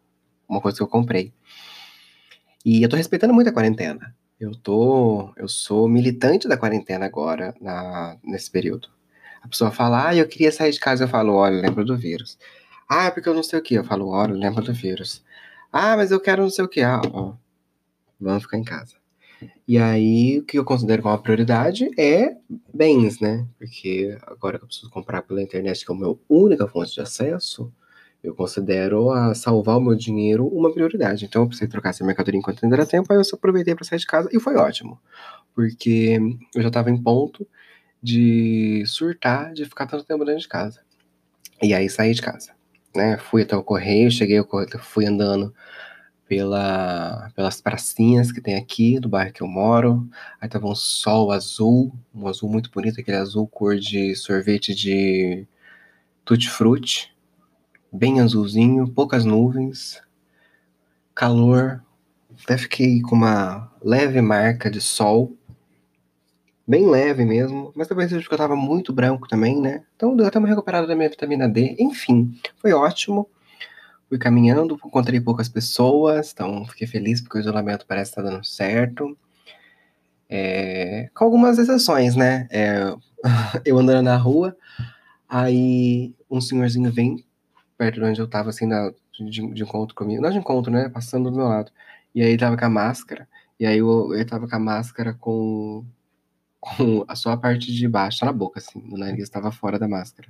uma 0.47 0.61
coisa 0.61 0.77
que 0.77 0.83
eu 0.83 0.87
comprei. 0.87 1.33
E 2.63 2.83
eu 2.83 2.89
tô 2.89 2.95
respeitando 2.95 3.33
muito 3.33 3.49
a 3.49 3.51
quarentena. 3.53 4.15
Eu 4.43 4.53
tô, 4.53 5.31
eu 5.37 5.47
sou 5.47 5.87
militante 5.87 6.49
da 6.49 6.57
quarentena 6.57 7.05
agora, 7.05 7.55
na, 7.61 8.17
nesse 8.21 8.51
período. 8.51 8.89
A 9.41 9.47
pessoa 9.47 9.71
fala, 9.71 10.09
ah, 10.09 10.15
eu 10.15 10.27
queria 10.27 10.51
sair 10.51 10.73
de 10.73 10.81
casa, 10.81 11.05
eu 11.05 11.07
falo, 11.07 11.33
olha, 11.33 11.61
lembra 11.61 11.85
do 11.85 11.97
vírus. 11.97 12.37
Ah, 12.89 13.09
porque 13.09 13.29
eu 13.29 13.33
não 13.33 13.41
sei 13.41 13.57
o 13.59 13.61
que, 13.61 13.75
eu 13.75 13.85
falo, 13.85 14.09
olha, 14.09 14.33
lembra 14.33 14.61
do 14.61 14.73
vírus. 14.73 15.23
Ah, 15.71 15.95
mas 15.95 16.11
eu 16.11 16.19
quero 16.19 16.41
não 16.41 16.49
sei 16.49 16.65
o 16.65 16.67
que, 16.67 16.81
ah, 16.81 17.01
ó, 17.13 17.35
vamos 18.19 18.43
ficar 18.43 18.57
em 18.57 18.65
casa. 18.65 18.97
E 19.65 19.77
aí, 19.77 20.39
o 20.39 20.43
que 20.43 20.59
eu 20.59 20.65
considero 20.65 21.01
como 21.01 21.17
prioridade 21.19 21.89
é 21.97 22.35
bens, 22.73 23.21
né? 23.21 23.47
Porque 23.57 24.17
agora 24.23 24.57
que 24.57 24.65
eu 24.65 24.67
preciso 24.67 24.89
comprar 24.89 25.21
pela 25.21 25.41
internet, 25.41 25.85
que 25.85 25.91
é 25.91 25.95
a 25.95 25.97
minha 25.97 26.17
única 26.27 26.67
fonte 26.67 26.93
de 26.93 26.99
acesso, 26.99 27.71
eu 28.23 28.33
considero 28.33 29.11
a 29.11 29.35
salvar 29.35 29.77
o 29.77 29.81
meu 29.81 29.95
dinheiro 29.95 30.47
uma 30.47 30.73
prioridade. 30.73 31.25
Então, 31.25 31.43
eu 31.43 31.47
precisei 31.47 31.67
trocar 31.67 31.89
essa 31.89 32.05
mercadoria 32.05 32.39
enquanto 32.39 32.63
ainda 32.63 32.77
era 32.77 32.85
tempo, 32.85 33.11
aí 33.11 33.19
eu 33.19 33.23
só 33.23 33.35
aproveitei 33.35 33.75
para 33.75 33.83
sair 33.83 33.99
de 33.99 34.07
casa 34.07 34.29
e 34.31 34.39
foi 34.39 34.55
ótimo. 34.55 34.99
Porque 35.53 36.17
eu 36.55 36.61
já 36.61 36.69
estava 36.69 36.89
em 36.89 37.01
ponto 37.01 37.45
de 38.01 38.83
surtar, 38.85 39.53
de 39.53 39.65
ficar 39.65 39.87
tanto 39.87 40.05
tempo 40.05 40.23
dentro 40.25 40.41
de 40.41 40.47
casa. 40.47 40.81
E 41.61 41.73
aí 41.73 41.89
saí 41.89 42.13
de 42.13 42.21
casa, 42.21 42.51
né? 42.95 43.17
Fui 43.17 43.43
até 43.43 43.55
o 43.55 43.63
correio, 43.63 44.09
cheguei, 44.09 44.41
fui 44.81 45.05
andando 45.05 45.53
pela, 46.27 47.29
pelas 47.35 47.61
pracinhas 47.61 48.31
que 48.31 48.41
tem 48.41 48.55
aqui 48.55 48.99
do 48.99 49.07
bairro 49.07 49.33
que 49.33 49.41
eu 49.41 49.47
moro. 49.47 50.09
Aí 50.41 50.49
tava 50.49 50.67
um 50.67 50.75
sol 50.75 51.31
azul, 51.31 51.93
um 52.13 52.27
azul 52.27 52.49
muito 52.49 52.71
bonito, 52.71 52.99
aquele 52.99 53.17
azul 53.17 53.47
cor 53.47 53.77
de 53.77 54.15
sorvete 54.15 54.73
de 54.73 55.45
tutti-frutti, 56.25 57.12
bem 57.93 58.19
azulzinho, 58.19 58.87
poucas 58.87 59.23
nuvens, 59.23 60.01
calor. 61.13 61.83
Até 62.43 62.57
fiquei 62.57 63.01
com 63.01 63.15
uma 63.15 63.71
leve 63.81 64.19
marca 64.19 64.69
de 64.69 64.81
sol, 64.81 65.37
bem 66.67 66.89
leve 66.89 67.23
mesmo, 67.23 67.71
mas 67.75 67.87
talvez 67.87 68.09
seja 68.09 68.21
porque 68.21 68.33
eu 68.33 68.39
tava 68.39 68.55
muito 68.55 68.91
branco 68.91 69.27
também, 69.27 69.61
né? 69.61 69.83
Então 69.95 70.15
deu 70.15 70.25
até 70.25 70.39
uma 70.39 70.47
recuperada 70.47 70.87
da 70.87 70.95
minha 70.95 71.09
vitamina 71.09 71.47
D. 71.47 71.75
Enfim, 71.79 72.35
foi 72.57 72.73
ótimo. 72.73 73.29
Fui 74.09 74.17
caminhando, 74.17 74.79
encontrei 74.85 75.19
poucas 75.21 75.47
pessoas, 75.47 76.31
então 76.33 76.65
fiquei 76.65 76.87
feliz 76.87 77.21
porque 77.21 77.37
o 77.37 77.41
isolamento 77.41 77.85
parece 77.87 78.11
estar 78.11 78.23
dando 78.23 78.43
certo. 78.43 79.15
É, 80.27 81.09
com 81.13 81.25
algumas 81.25 81.59
exceções, 81.59 82.15
né? 82.15 82.47
É, 82.49 82.95
eu 83.65 83.77
andando 83.77 84.03
na 84.03 84.17
rua, 84.17 84.57
aí 85.29 86.13
um 86.29 86.41
senhorzinho 86.41 86.91
vem 86.91 87.23
perto 87.77 87.95
de 87.95 88.05
onde 88.05 88.21
eu 88.21 88.27
tava, 88.27 88.49
assim, 88.49 88.65
na, 88.65 88.91
de, 89.11 89.53
de, 89.53 89.63
encontro 89.63 89.95
comigo. 89.95 90.21
Não 90.21 90.29
de 90.31 90.37
encontro, 90.37 90.71
né? 90.71 90.89
Passando 90.89 91.29
do 91.31 91.37
meu 91.37 91.47
lado. 91.47 91.71
E 92.15 92.21
aí 92.21 92.29
ele 92.29 92.37
tava 92.37 92.57
com 92.57 92.65
a 92.65 92.69
máscara, 92.69 93.27
e 93.59 93.65
aí 93.65 93.79
eu, 93.79 94.13
ele 94.13 94.25
tava 94.25 94.47
com 94.47 94.55
a 94.55 94.59
máscara 94.59 95.13
com, 95.13 95.85
com 96.59 97.05
a 97.07 97.15
sua 97.15 97.37
parte 97.37 97.73
de 97.73 97.87
baixo, 97.87 98.25
na 98.25 98.31
boca, 98.33 98.59
assim. 98.59 98.79
O 98.91 98.97
nariz 98.97 99.23
estava 99.23 99.51
fora 99.51 99.79
da 99.79 99.87
máscara 99.87 100.29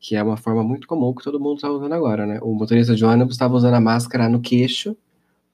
que 0.00 0.16
é 0.16 0.22
uma 0.22 0.36
forma 0.36 0.64
muito 0.64 0.88
comum 0.88 1.14
que 1.14 1.22
todo 1.22 1.38
mundo 1.38 1.56
está 1.56 1.70
usando 1.70 1.92
agora, 1.92 2.26
né? 2.26 2.38
O 2.42 2.54
motorista 2.54 2.96
de 2.96 3.04
ônibus 3.04 3.34
estava 3.34 3.54
usando 3.54 3.74
a 3.74 3.80
máscara 3.80 4.28
no 4.30 4.40
queixo 4.40 4.96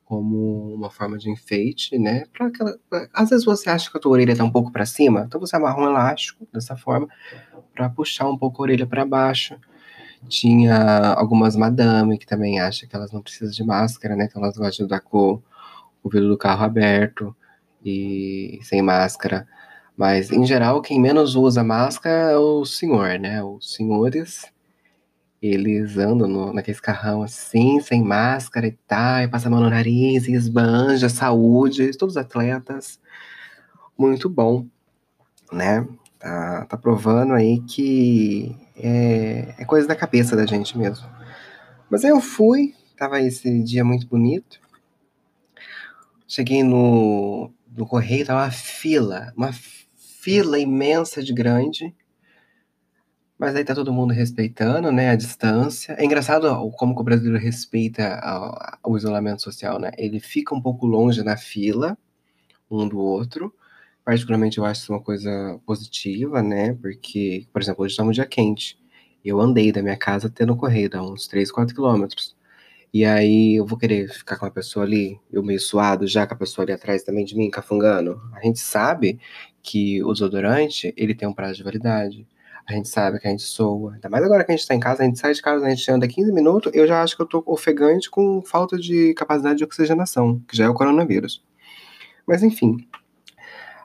como 0.05 0.73
uma 0.73 0.89
forma 0.89 1.19
de 1.19 1.29
enfeite, 1.29 1.99
né? 1.99 2.27
Pra 2.33 2.47
aquela... 2.47 2.79
Às 3.13 3.31
vezes 3.31 3.45
você 3.45 3.69
acha 3.69 3.91
que 3.91 3.99
a 3.99 4.01
tua 4.01 4.13
orelha 4.13 4.31
está 4.31 4.45
um 4.45 4.51
pouco 4.51 4.71
para 4.71 4.87
cima, 4.87 5.25
então 5.27 5.41
você 5.41 5.57
amarra 5.57 5.83
um 5.83 5.87
elástico 5.87 6.47
dessa 6.53 6.77
forma 6.77 7.09
para 7.75 7.91
puxar 7.91 8.29
um 8.29 8.39
pouco 8.39 8.63
a 8.63 8.67
orelha 8.67 8.87
para 8.87 9.05
baixo. 9.05 9.57
Tinha 10.29 11.13
algumas 11.15 11.57
madame 11.57 12.19
que 12.19 12.27
também 12.27 12.59
acham 12.61 12.89
que 12.89 12.97
elas 12.97 13.13
não 13.13 13.23
precisam 13.23 13.51
de 13.51 13.65
máscara, 13.65 14.17
né? 14.17 14.27
Então 14.29 14.43
elas 14.43 14.57
gostam 14.57 14.87
de 14.87 14.95
andar 14.95 15.01
com 15.01 15.41
o 16.03 16.11
vidro 16.11 16.29
do 16.29 16.39
carro 16.39 16.65
aberto 16.65 17.35
e 17.85 18.59
sem 18.63 18.83
máscara. 18.83 19.47
Mas, 19.97 20.31
em 20.31 20.45
geral, 20.45 20.83
quem 20.83 21.01
menos 21.01 21.35
usa 21.37 21.65
máscara 21.65 22.33
é 22.33 22.37
o 22.37 22.65
senhor, 22.67 23.19
né? 23.19 23.43
Os 23.43 23.75
senhores, 23.75 24.45
eles 25.41 25.97
andam 25.97 26.29
no, 26.29 26.53
naquele 26.53 26.79
carrão 26.79 27.23
assim, 27.23 27.81
sem 27.81 28.03
máscara 28.03 28.67
e 28.67 28.73
tal, 28.87 29.23
e 29.23 29.29
passa 29.29 29.49
a 29.49 29.51
mão 29.51 29.61
no 29.61 29.71
nariz, 29.71 30.29
e 30.29 30.33
esbanja, 30.33 31.09
saúde, 31.09 31.97
todos 31.97 32.17
atletas. 32.17 33.01
Muito 33.97 34.29
bom, 34.29 34.67
né? 35.51 35.87
Tá, 36.19 36.65
tá 36.65 36.77
provando 36.77 37.35
aí 37.35 37.61
que 37.61 38.57
é, 38.77 39.55
é 39.59 39.65
coisa 39.65 39.87
da 39.87 39.95
cabeça 39.95 40.35
da 40.35 40.47
gente 40.47 40.77
mesmo. 40.77 41.07
Mas 41.91 42.05
aí 42.05 42.11
eu 42.11 42.21
fui, 42.21 42.75
tava 42.97 43.21
esse 43.21 43.63
dia 43.63 43.85
muito 43.85 44.07
bonito. 44.07 44.59
Cheguei 46.27 46.63
no, 46.63 47.53
no 47.77 47.87
correio, 47.87 48.27
tava 48.27 48.45
uma 48.45 48.51
fila, 48.51 49.33
uma 49.37 49.53
fila 49.53 50.59
imensa 50.59 51.23
de 51.23 51.33
grande. 51.33 51.95
Mas 53.39 53.55
aí 53.55 53.65
tá 53.65 53.75
todo 53.75 53.93
mundo 53.93 54.15
respeitando, 54.15 54.91
né, 54.91 55.11
a 55.11 55.17
distância. 55.17 55.93
É 55.99 56.05
engraçado 56.05 56.49
como 56.73 56.99
o 56.99 57.03
brasileiro 57.05 57.39
respeita 57.39 58.21
o 58.83 58.97
isolamento 58.97 59.43
social, 59.43 59.79
né? 59.79 59.91
Ele 59.99 60.19
fica 60.19 60.55
um 60.55 60.61
pouco 60.61 60.87
longe 60.87 61.23
na 61.23 61.37
fila, 61.37 61.99
um 62.71 62.89
do 62.89 62.99
outro. 62.99 63.55
Particularmente 64.07 64.59
eu 64.59 64.65
acho 64.65 64.83
isso 64.83 64.93
uma 64.93 65.03
coisa 65.03 65.61
positiva, 65.67 66.41
né? 66.41 66.75
Porque, 66.75 67.49
por 67.53 67.61
exemplo, 67.61 67.85
hoje 67.85 67.93
está 67.93 68.05
um 68.05 68.13
dia 68.13 68.25
quente. 68.25 68.79
Eu 69.25 69.41
andei 69.41 69.73
da 69.73 69.83
minha 69.83 69.97
casa 69.97 70.29
até 70.29 70.47
no 70.47 70.57
correio, 70.57 70.89
dá 70.89 71.03
uns 71.03 71.27
3, 71.27 71.51
4 71.51 71.75
quilômetros. 71.75 72.37
E 72.95 73.05
aí 73.05 73.57
eu 73.57 73.67
vou 73.67 73.77
querer 73.77 74.09
ficar 74.09 74.39
com 74.39 74.47
a 74.47 74.51
pessoa 74.51 74.87
ali, 74.87 75.19
eu 75.33 75.43
meio 75.43 75.59
suado, 75.59 76.07
já 76.07 76.25
com 76.25 76.35
a 76.35 76.37
pessoa 76.37 76.65
ali 76.65 76.73
atrás 76.73 77.03
também 77.03 77.25
de 77.25 77.37
mim, 77.37 77.51
cafungando. 77.51 78.21
A 78.33 78.41
gente 78.45 78.61
sabe 78.61 79.19
que 79.61 80.01
o 80.05 80.13
desodorante, 80.13 80.95
ele 80.97 81.13
tem 81.13 81.29
um 81.29 81.35
prazo 81.35 81.57
de 81.57 81.65
validade. 81.65 82.29
A 82.65 82.75
gente 82.75 82.89
sabe 82.89 83.19
que 83.19 83.27
a 83.27 83.31
gente 83.33 83.43
soa. 83.43 83.95
Ainda 83.95 84.09
mais 84.09 84.25
agora 84.25 84.45
que 84.45 84.53
a 84.53 84.57
gente 84.57 84.69
tá 84.69 84.75
em 84.77 84.81
casa, 84.81 85.03
a 85.03 85.07
gente 85.07 85.19
sai 85.19 85.35
de 85.35 85.43
casa, 85.43 85.67
a 85.67 85.71
gente 85.71 85.91
anda 85.91 86.07
15 86.07 86.33
minutos, 86.33 86.73
eu 86.73 86.87
já 86.87 87.03
acho 87.03 87.17
que 87.17 87.23
eu 87.23 87.27
tô 87.27 87.43
ofegante 87.45 88.09
com 88.09 88.41
falta 88.41 88.79
de 88.79 89.15
capacidade 89.15 89.59
de 89.59 89.65
oxigenação, 89.65 90.41
que 90.47 90.57
já 90.57 90.67
é 90.67 90.69
o 90.69 90.75
coronavírus. 90.75 91.45
Mas 92.25 92.45
enfim. 92.45 92.87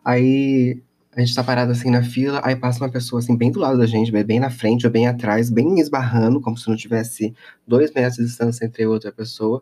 Aí 0.03 0.81
a 1.15 1.19
gente 1.19 1.35
tá 1.35 1.43
parado 1.43 1.71
assim 1.71 1.89
na 1.89 2.01
fila, 2.01 2.41
aí 2.43 2.55
passa 2.55 2.83
uma 2.83 2.91
pessoa 2.91 3.19
assim 3.19 3.35
bem 3.35 3.51
do 3.51 3.59
lado 3.59 3.77
da 3.77 3.85
gente, 3.85 4.11
bem 4.11 4.39
na 4.39 4.49
frente 4.49 4.85
ou 4.85 4.91
bem 4.91 5.07
atrás, 5.07 5.49
bem 5.49 5.79
esbarrando, 5.79 6.39
como 6.39 6.57
se 6.57 6.69
não 6.69 6.75
tivesse 6.75 7.33
dois 7.67 7.91
metros 7.93 8.15
de 8.15 8.23
distância 8.23 8.65
entre 8.65 8.85
outra 8.85 9.11
pessoa, 9.11 9.61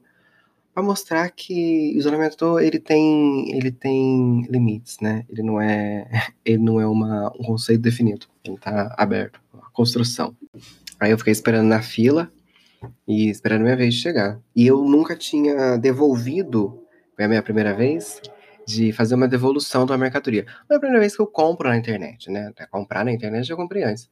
para 0.73 0.83
mostrar 0.83 1.29
que 1.31 1.93
o 1.95 1.97
isolamento 1.97 2.59
ele 2.59 2.79
tem 2.79 3.51
ele 3.55 3.71
tem 3.71 4.45
limites, 4.49 4.97
né? 5.01 5.25
Ele 5.29 5.41
não 5.41 5.59
é 5.59 6.07
ele 6.45 6.59
não 6.59 6.79
é 6.79 6.87
uma, 6.87 7.31
um 7.39 7.43
conceito 7.43 7.81
definido, 7.81 8.27
ele 8.43 8.57
tá 8.57 8.93
aberto, 8.97 9.41
a 9.53 9.69
construção. 9.71 10.35
Aí 10.99 11.11
eu 11.11 11.17
fiquei 11.17 11.33
esperando 11.33 11.67
na 11.67 11.81
fila 11.81 12.31
e 13.07 13.29
esperando 13.29 13.63
minha 13.63 13.75
vez 13.75 13.95
chegar. 13.95 14.39
E 14.55 14.67
eu 14.67 14.83
nunca 14.83 15.15
tinha 15.15 15.77
devolvido, 15.77 16.83
foi 17.15 17.25
a 17.25 17.27
minha 17.27 17.41
primeira 17.41 17.73
vez, 17.73 18.21
de 18.69 18.91
fazer 18.93 19.15
uma 19.15 19.27
devolução 19.27 19.85
de 19.85 19.91
uma 19.91 19.97
mercadoria. 19.97 20.45
Não 20.69 20.75
é 20.75 20.77
a 20.77 20.79
primeira 20.79 20.99
vez 20.99 21.15
que 21.15 21.21
eu 21.21 21.27
compro 21.27 21.67
na 21.67 21.77
internet, 21.77 22.29
né? 22.29 22.53
Comprar 22.69 23.03
na 23.03 23.11
internet 23.11 23.47
já 23.47 23.55
comprei 23.55 23.83
antes. 23.83 24.09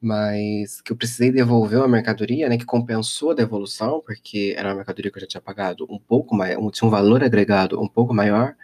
Mas 0.00 0.80
que 0.80 0.92
eu 0.92 0.96
precisei 0.96 1.32
devolver 1.32 1.78
uma 1.80 1.88
mercadoria, 1.88 2.48
né? 2.48 2.56
Que 2.58 2.64
compensou 2.64 3.32
a 3.32 3.34
devolução, 3.34 4.00
porque 4.06 4.54
era 4.56 4.68
uma 4.68 4.76
mercadoria 4.76 5.10
que 5.10 5.18
eu 5.18 5.22
já 5.22 5.26
tinha 5.26 5.40
pagado 5.40 5.86
um 5.90 5.98
pouco 5.98 6.36
mais, 6.36 6.56
tinha 6.72 6.86
um 6.88 6.90
valor 6.90 7.24
agregado 7.24 7.80
um 7.82 7.88
pouco 7.88 8.14
maior. 8.14 8.54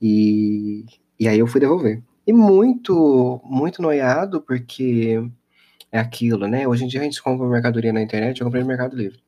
E, 0.00 0.84
e 1.18 1.28
aí 1.28 1.38
eu 1.38 1.46
fui 1.46 1.60
devolver. 1.60 2.02
E 2.26 2.32
muito, 2.32 3.40
muito 3.44 3.82
noiado, 3.82 4.40
porque 4.42 5.22
é 5.92 5.98
aquilo, 5.98 6.46
né? 6.48 6.66
Hoje 6.66 6.84
em 6.84 6.88
dia 6.88 7.00
a 7.00 7.04
gente 7.04 7.22
compra 7.22 7.46
mercadoria 7.46 7.92
na 7.92 8.02
internet, 8.02 8.40
eu 8.40 8.46
comprei 8.46 8.62
no 8.62 8.68
Mercado 8.68 8.96
Livre. 8.96 9.22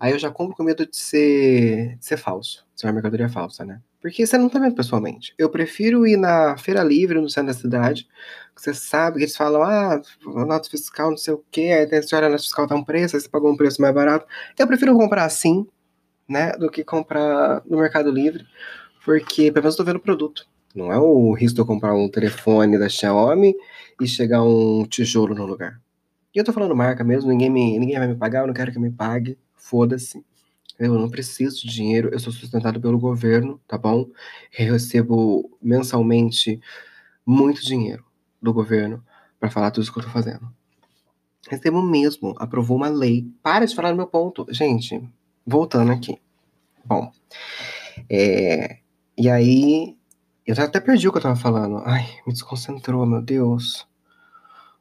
Aí 0.00 0.12
eu 0.12 0.18
já 0.18 0.30
compro 0.30 0.56
com 0.56 0.62
medo 0.64 0.86
de 0.86 0.96
ser, 0.96 1.96
de 1.98 2.06
ser 2.06 2.16
falso, 2.16 2.66
ser 2.74 2.86
uma 2.86 2.92
mercadoria 2.94 3.28
falsa, 3.28 3.64
né? 3.64 3.80
Porque 4.00 4.24
você 4.24 4.38
não 4.38 4.48
tá 4.48 4.58
vendo 4.58 4.74
pessoalmente. 4.74 5.34
Eu 5.36 5.50
prefiro 5.50 6.06
ir 6.06 6.16
na 6.16 6.56
feira 6.56 6.82
livre, 6.84 7.20
no 7.20 7.28
centro 7.28 7.52
da 7.52 7.58
cidade, 7.58 8.06
que 8.54 8.62
você 8.62 8.72
sabe 8.72 9.18
que 9.18 9.24
eles 9.24 9.36
falam, 9.36 9.62
ah, 9.62 10.00
nota 10.24 10.70
fiscal, 10.70 11.10
não 11.10 11.16
sei 11.16 11.34
o 11.34 11.44
quê, 11.50 11.72
aí 11.72 11.86
tem 11.86 11.98
a 11.98 12.02
senhora 12.02 12.28
nota 12.28 12.42
fiscal 12.42 12.66
tá 12.66 12.74
um 12.74 12.84
preço, 12.84 13.16
aí 13.16 13.22
você 13.22 13.28
pagou 13.28 13.50
um 13.50 13.56
preço 13.56 13.82
mais 13.82 13.94
barato. 13.94 14.26
Eu 14.56 14.66
prefiro 14.66 14.94
comprar 14.94 15.24
assim, 15.24 15.66
né, 16.28 16.52
do 16.52 16.70
que 16.70 16.84
comprar 16.84 17.62
no 17.66 17.78
Mercado 17.78 18.10
Livre, 18.10 18.46
porque 19.04 19.50
pelo 19.50 19.64
menos 19.64 19.74
eu 19.74 19.78
tô 19.78 19.84
vendo 19.84 19.96
o 19.96 20.02
produto. 20.02 20.46
Não 20.74 20.92
é 20.92 20.98
o 20.98 21.32
risco 21.32 21.56
de 21.56 21.60
eu 21.62 21.66
comprar 21.66 21.94
um 21.94 22.08
telefone 22.08 22.78
da 22.78 22.88
Xiaomi 22.88 23.54
e 24.00 24.06
chegar 24.06 24.42
um 24.42 24.84
tijolo 24.84 25.34
no 25.34 25.44
lugar. 25.46 25.80
E 26.34 26.38
eu 26.38 26.44
tô 26.44 26.52
falando 26.52 26.76
marca 26.76 27.02
mesmo, 27.02 27.30
ninguém, 27.30 27.50
me, 27.50 27.78
ninguém 27.78 27.98
vai 27.98 28.06
me 28.06 28.14
pagar, 28.14 28.42
eu 28.42 28.46
não 28.46 28.54
quero 28.54 28.70
que 28.70 28.78
me 28.78 28.90
pague, 28.90 29.36
foda-se. 29.56 30.24
Eu 30.78 30.94
não 30.94 31.10
preciso 31.10 31.62
de 31.62 31.72
dinheiro, 31.72 32.10
eu 32.12 32.20
sou 32.20 32.32
sustentado 32.32 32.80
pelo 32.80 32.98
governo, 32.98 33.60
tá 33.66 33.76
bom? 33.76 34.06
Eu 34.56 34.72
recebo 34.72 35.58
mensalmente 35.60 36.60
muito 37.26 37.64
dinheiro 37.64 38.04
do 38.40 38.52
governo 38.52 39.04
para 39.40 39.50
falar 39.50 39.70
tudo 39.70 39.82
isso 39.82 39.92
que 39.92 39.98
eu 39.98 40.04
tô 40.04 40.10
fazendo. 40.10 40.48
Recebo 41.48 41.82
mesmo, 41.82 42.34
aprovou 42.38 42.76
uma 42.76 42.88
lei. 42.88 43.26
Para 43.42 43.66
de 43.66 43.74
falar 43.74 43.90
no 43.90 43.96
meu 43.96 44.06
ponto. 44.06 44.46
Gente, 44.50 45.02
voltando 45.46 45.90
aqui. 45.90 46.18
Bom, 46.84 47.10
é, 48.08 48.78
e 49.16 49.28
aí, 49.28 49.96
eu 50.46 50.54
até 50.62 50.80
perdi 50.80 51.08
o 51.08 51.12
que 51.12 51.18
eu 51.18 51.22
tava 51.22 51.36
falando. 51.36 51.78
Ai, 51.84 52.06
me 52.26 52.32
desconcentrou, 52.32 53.04
meu 53.04 53.20
Deus. 53.20 53.86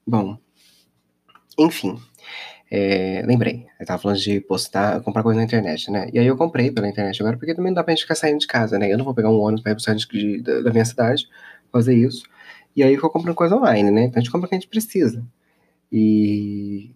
Bom, 0.05 0.37
enfim, 1.57 1.99
é, 2.69 3.23
lembrei, 3.25 3.65
eu 3.79 3.85
tava 3.85 4.01
falando 4.01 4.19
de 4.19 4.41
postar, 4.41 5.01
comprar 5.01 5.23
coisa 5.23 5.39
na 5.39 5.45
internet, 5.45 5.89
né? 5.89 6.09
E 6.11 6.19
aí 6.19 6.27
eu 6.27 6.35
comprei 6.35 6.69
pela 6.69 6.87
internet 6.87 7.21
agora, 7.21 7.37
porque 7.37 7.55
também 7.55 7.71
não 7.71 7.75
dá 7.75 7.83
pra 7.83 7.93
gente 7.93 8.01
ficar 8.01 8.15
saindo 8.15 8.39
de 8.39 8.47
casa, 8.47 8.77
né? 8.77 8.91
Eu 8.91 8.97
não 8.97 9.05
vou 9.05 9.13
pegar 9.13 9.29
um 9.29 9.39
ônibus 9.39 9.61
pra 9.63 9.71
ir 9.71 9.75
pro 9.75 9.83
centro 9.83 10.07
de, 10.09 10.41
da, 10.41 10.61
da 10.61 10.71
minha 10.71 10.85
cidade, 10.85 11.27
fazer 11.71 11.95
isso. 11.95 12.23
E 12.75 12.83
aí 12.83 12.93
eu 12.93 13.09
comprando 13.09 13.35
coisa 13.35 13.55
online, 13.55 13.89
né? 13.89 14.03
Então 14.03 14.19
a 14.19 14.23
gente 14.23 14.31
compra 14.31 14.45
o 14.47 14.49
que 14.49 14.55
a 14.55 14.59
gente 14.59 14.69
precisa. 14.69 15.25
E, 15.91 16.91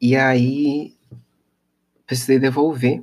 e 0.00 0.16
aí 0.16 0.94
precisei 2.04 2.38
devolver 2.38 3.02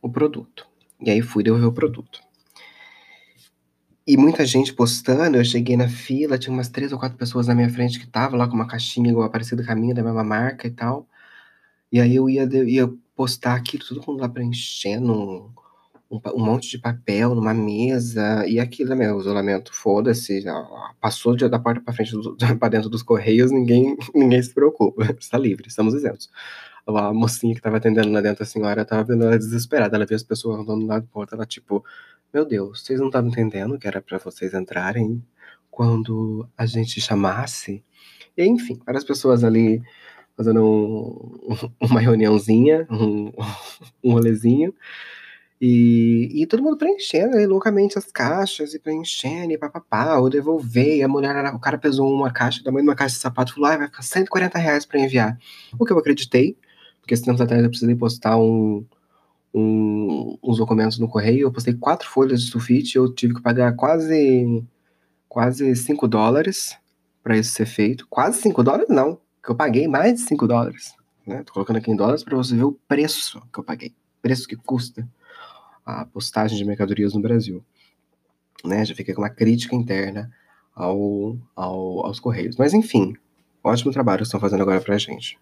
o 0.00 0.08
produto. 0.08 0.66
E 1.00 1.10
aí 1.10 1.20
fui 1.22 1.42
devolver 1.42 1.68
o 1.68 1.72
produto. 1.72 2.20
E 4.06 4.16
muita 4.16 4.46
gente 4.46 4.72
postando, 4.72 5.36
eu 5.36 5.44
cheguei 5.44 5.76
na 5.76 5.88
fila, 5.88 6.38
tinha 6.38 6.54
umas 6.54 6.68
3 6.68 6.92
ou 6.92 6.98
4 6.98 7.18
pessoas 7.18 7.48
na 7.48 7.54
minha 7.56 7.68
frente 7.68 7.98
que 7.98 8.04
estavam 8.04 8.38
lá 8.38 8.46
com 8.46 8.54
uma 8.54 8.68
caixinha 8.68 9.10
igual 9.10 9.28
parecida 9.28 9.64
com 9.64 9.72
a 9.72 9.74
minha, 9.74 9.92
da 9.92 10.02
mesma 10.02 10.22
marca 10.22 10.68
e 10.68 10.70
tal. 10.70 11.08
E 11.90 12.00
aí 12.00 12.16
eu 12.16 12.28
ia, 12.28 12.44
ia 12.64 12.92
postar 13.14 13.54
aquilo, 13.54 13.84
mundo 14.06 14.20
lá 14.20 14.28
preenchendo 14.28 15.12
um, 15.12 15.50
um, 16.10 16.20
um 16.34 16.44
monte 16.44 16.70
de 16.70 16.78
papel 16.78 17.34
numa 17.34 17.54
mesa, 17.54 18.46
e 18.46 18.60
aquilo, 18.60 18.94
né, 18.94 19.12
o 19.12 19.20
isolamento, 19.20 19.72
foda-se, 19.74 20.44
passou 21.00 21.34
de, 21.36 21.48
da 21.48 21.58
porta 21.58 21.80
para 21.80 21.94
frente, 21.94 22.12
para 22.58 22.68
dentro 22.68 22.88
dos 22.88 23.02
correios, 23.02 23.50
ninguém, 23.50 23.96
ninguém 24.14 24.42
se 24.42 24.52
preocupa, 24.52 25.04
está 25.18 25.38
livre, 25.38 25.68
estamos 25.68 25.94
isentos. 25.94 26.30
A 26.86 27.12
mocinha 27.12 27.52
que 27.52 27.58
estava 27.58 27.78
atendendo 27.78 28.10
lá 28.12 28.20
dentro, 28.20 28.44
a 28.44 28.46
senhora, 28.46 28.82
estava 28.82 29.02
vendo 29.02 29.24
ela 29.24 29.38
desesperada, 29.38 29.96
ela 29.96 30.06
viu 30.06 30.14
as 30.14 30.22
pessoas 30.22 30.60
andando 30.60 30.80
do 30.80 30.86
lado 30.86 31.02
do 31.02 31.08
porta, 31.08 31.34
ela 31.34 31.44
tipo, 31.44 31.84
meu 32.32 32.44
Deus, 32.44 32.82
vocês 32.82 33.00
não 33.00 33.08
estavam 33.08 33.30
entendendo 33.30 33.78
que 33.78 33.88
era 33.88 34.00
para 34.00 34.18
vocês 34.18 34.54
entrarem 34.54 35.22
quando 35.70 36.48
a 36.56 36.64
gente 36.64 37.00
chamasse? 37.00 37.84
E, 38.36 38.44
enfim, 38.44 38.78
várias 38.84 39.02
pessoas 39.02 39.42
ali 39.42 39.82
fazendo 40.36 40.62
um, 40.62 41.68
uma 41.80 42.00
reuniãozinha, 42.00 42.86
um, 42.90 43.32
um 44.04 44.12
rolezinho, 44.12 44.74
e, 45.60 46.42
e 46.42 46.46
todo 46.46 46.62
mundo 46.62 46.76
preenchendo 46.76 47.36
aí, 47.36 47.46
loucamente 47.46 47.96
as 47.96 48.12
caixas, 48.12 48.74
e 48.74 48.78
preenchendo, 48.78 49.52
e 49.52 49.58
papapá, 49.58 50.18
ou 50.18 50.28
devolver, 50.28 50.98
e 50.98 51.02
a 51.02 51.08
mulher, 51.08 51.34
o 51.54 51.58
cara 51.58 51.78
pesou 51.78 52.12
uma 52.12 52.30
caixa, 52.30 52.62
da 52.62 52.70
mãe 52.70 52.82
de 52.82 52.88
uma 52.88 52.94
caixa 52.94 53.14
de 53.14 53.22
sapato, 53.22 53.54
falou, 53.54 53.70
ah, 53.70 53.76
vai 53.78 53.86
ficar 53.86 54.02
140 54.02 54.58
reais 54.58 54.84
pra 54.84 55.00
enviar. 55.00 55.38
O 55.78 55.84
que 55.86 55.92
eu 55.92 55.98
acreditei, 55.98 56.56
porque 57.00 57.14
esse 57.14 57.24
tempo 57.24 57.42
atrás 57.42 57.62
eu 57.62 57.70
precisei 57.70 57.94
postar 57.94 58.36
um, 58.36 58.84
um, 59.54 60.36
uns 60.44 60.58
documentos 60.58 60.98
no 60.98 61.08
correio, 61.08 61.46
eu 61.46 61.52
postei 61.52 61.72
quatro 61.72 62.06
folhas 62.06 62.42
de 62.42 62.50
sulfite, 62.50 62.96
eu 62.96 63.12
tive 63.14 63.34
que 63.34 63.42
pagar 63.42 63.74
quase, 63.74 64.62
quase 65.26 65.74
5 65.74 66.06
dólares 66.06 66.76
para 67.22 67.38
isso 67.38 67.52
ser 67.52 67.66
feito. 67.66 68.06
Quase 68.10 68.40
5 68.42 68.62
dólares 68.62 68.88
não, 68.90 69.18
que 69.46 69.52
eu 69.52 69.56
paguei 69.56 69.86
mais 69.86 70.14
de 70.14 70.20
5 70.22 70.46
dólares. 70.48 70.94
Né? 71.24 71.42
Tô 71.44 71.52
colocando 71.52 71.76
aqui 71.76 71.90
em 71.90 71.96
dólares 71.96 72.24
para 72.24 72.36
você 72.36 72.54
ver 72.56 72.64
o 72.64 72.72
preço 72.88 73.40
que 73.52 73.60
eu 73.60 73.64
paguei, 73.64 73.94
preço 74.20 74.46
que 74.46 74.56
custa 74.56 75.08
a 75.84 76.04
postagem 76.04 76.58
de 76.58 76.64
mercadorias 76.64 77.14
no 77.14 77.22
Brasil. 77.22 77.64
Né? 78.64 78.84
Já 78.84 78.94
fica 78.94 79.14
com 79.14 79.22
uma 79.22 79.30
crítica 79.30 79.76
interna 79.76 80.30
ao, 80.74 81.38
ao, 81.54 82.06
aos 82.06 82.18
Correios. 82.18 82.56
Mas 82.56 82.74
enfim, 82.74 83.14
ótimo 83.62 83.92
trabalho 83.92 84.18
que 84.18 84.24
estão 84.24 84.40
fazendo 84.40 84.62
agora 84.62 84.80
pra 84.80 84.98
gente. 84.98 85.38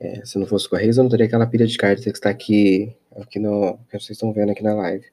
É, 0.00 0.24
se 0.24 0.38
não 0.38 0.46
fosse 0.46 0.68
Correios, 0.68 0.96
eu 0.96 1.04
não 1.04 1.10
teria 1.10 1.26
aquela 1.26 1.46
pilha 1.46 1.66
de 1.66 1.76
cartas 1.76 2.04
que 2.04 2.10
está 2.10 2.30
aqui, 2.30 2.96
aqui 3.16 3.38
no. 3.38 3.78
que 3.90 4.00
vocês 4.00 4.10
estão 4.10 4.32
vendo 4.32 4.50
aqui 4.50 4.62
na 4.62 4.74
live. 4.74 5.04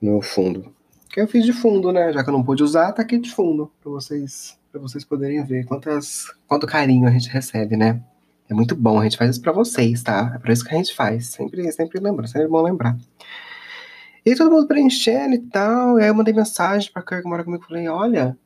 No 0.00 0.20
fundo. 0.20 0.74
Que 1.08 1.20
eu 1.22 1.26
fiz 1.26 1.46
de 1.46 1.52
fundo, 1.54 1.90
né? 1.92 2.12
Já 2.12 2.22
que 2.22 2.28
eu 2.28 2.32
não 2.32 2.44
pude 2.44 2.62
usar, 2.62 2.92
tá 2.92 3.00
aqui 3.00 3.18
de 3.18 3.30
fundo, 3.30 3.72
para 3.80 3.90
vocês 3.90 4.58
para 4.76 4.82
vocês 4.82 5.04
poderem 5.04 5.42
ver 5.42 5.64
quantas, 5.64 6.26
quanto 6.46 6.66
carinho 6.66 7.08
a 7.08 7.10
gente 7.10 7.28
recebe, 7.30 7.76
né? 7.76 8.02
É 8.48 8.54
muito 8.54 8.76
bom, 8.76 9.00
a 9.00 9.04
gente 9.04 9.16
faz 9.16 9.30
isso 9.30 9.40
para 9.40 9.52
vocês, 9.52 10.02
tá? 10.02 10.32
É 10.34 10.38
para 10.38 10.52
isso 10.52 10.64
que 10.64 10.74
a 10.74 10.76
gente 10.76 10.94
faz. 10.94 11.28
Sempre, 11.28 11.70
sempre 11.72 11.98
lembra, 11.98 12.26
sempre 12.26 12.46
é 12.46 12.48
bom 12.48 12.62
lembrar. 12.62 12.96
E 14.24 14.34
todo 14.34 14.50
mundo 14.50 14.66
preenchendo 14.66 15.34
e 15.34 15.38
tal. 15.38 15.98
E 15.98 16.02
aí 16.02 16.08
eu 16.08 16.14
mandei 16.14 16.34
mensagem 16.34 16.90
pra 16.92 17.02
Kirk 17.02 17.22
que 17.22 17.28
mora 17.28 17.42
comigo. 17.42 17.64
Falei, 17.66 17.88
olha, 17.88 18.36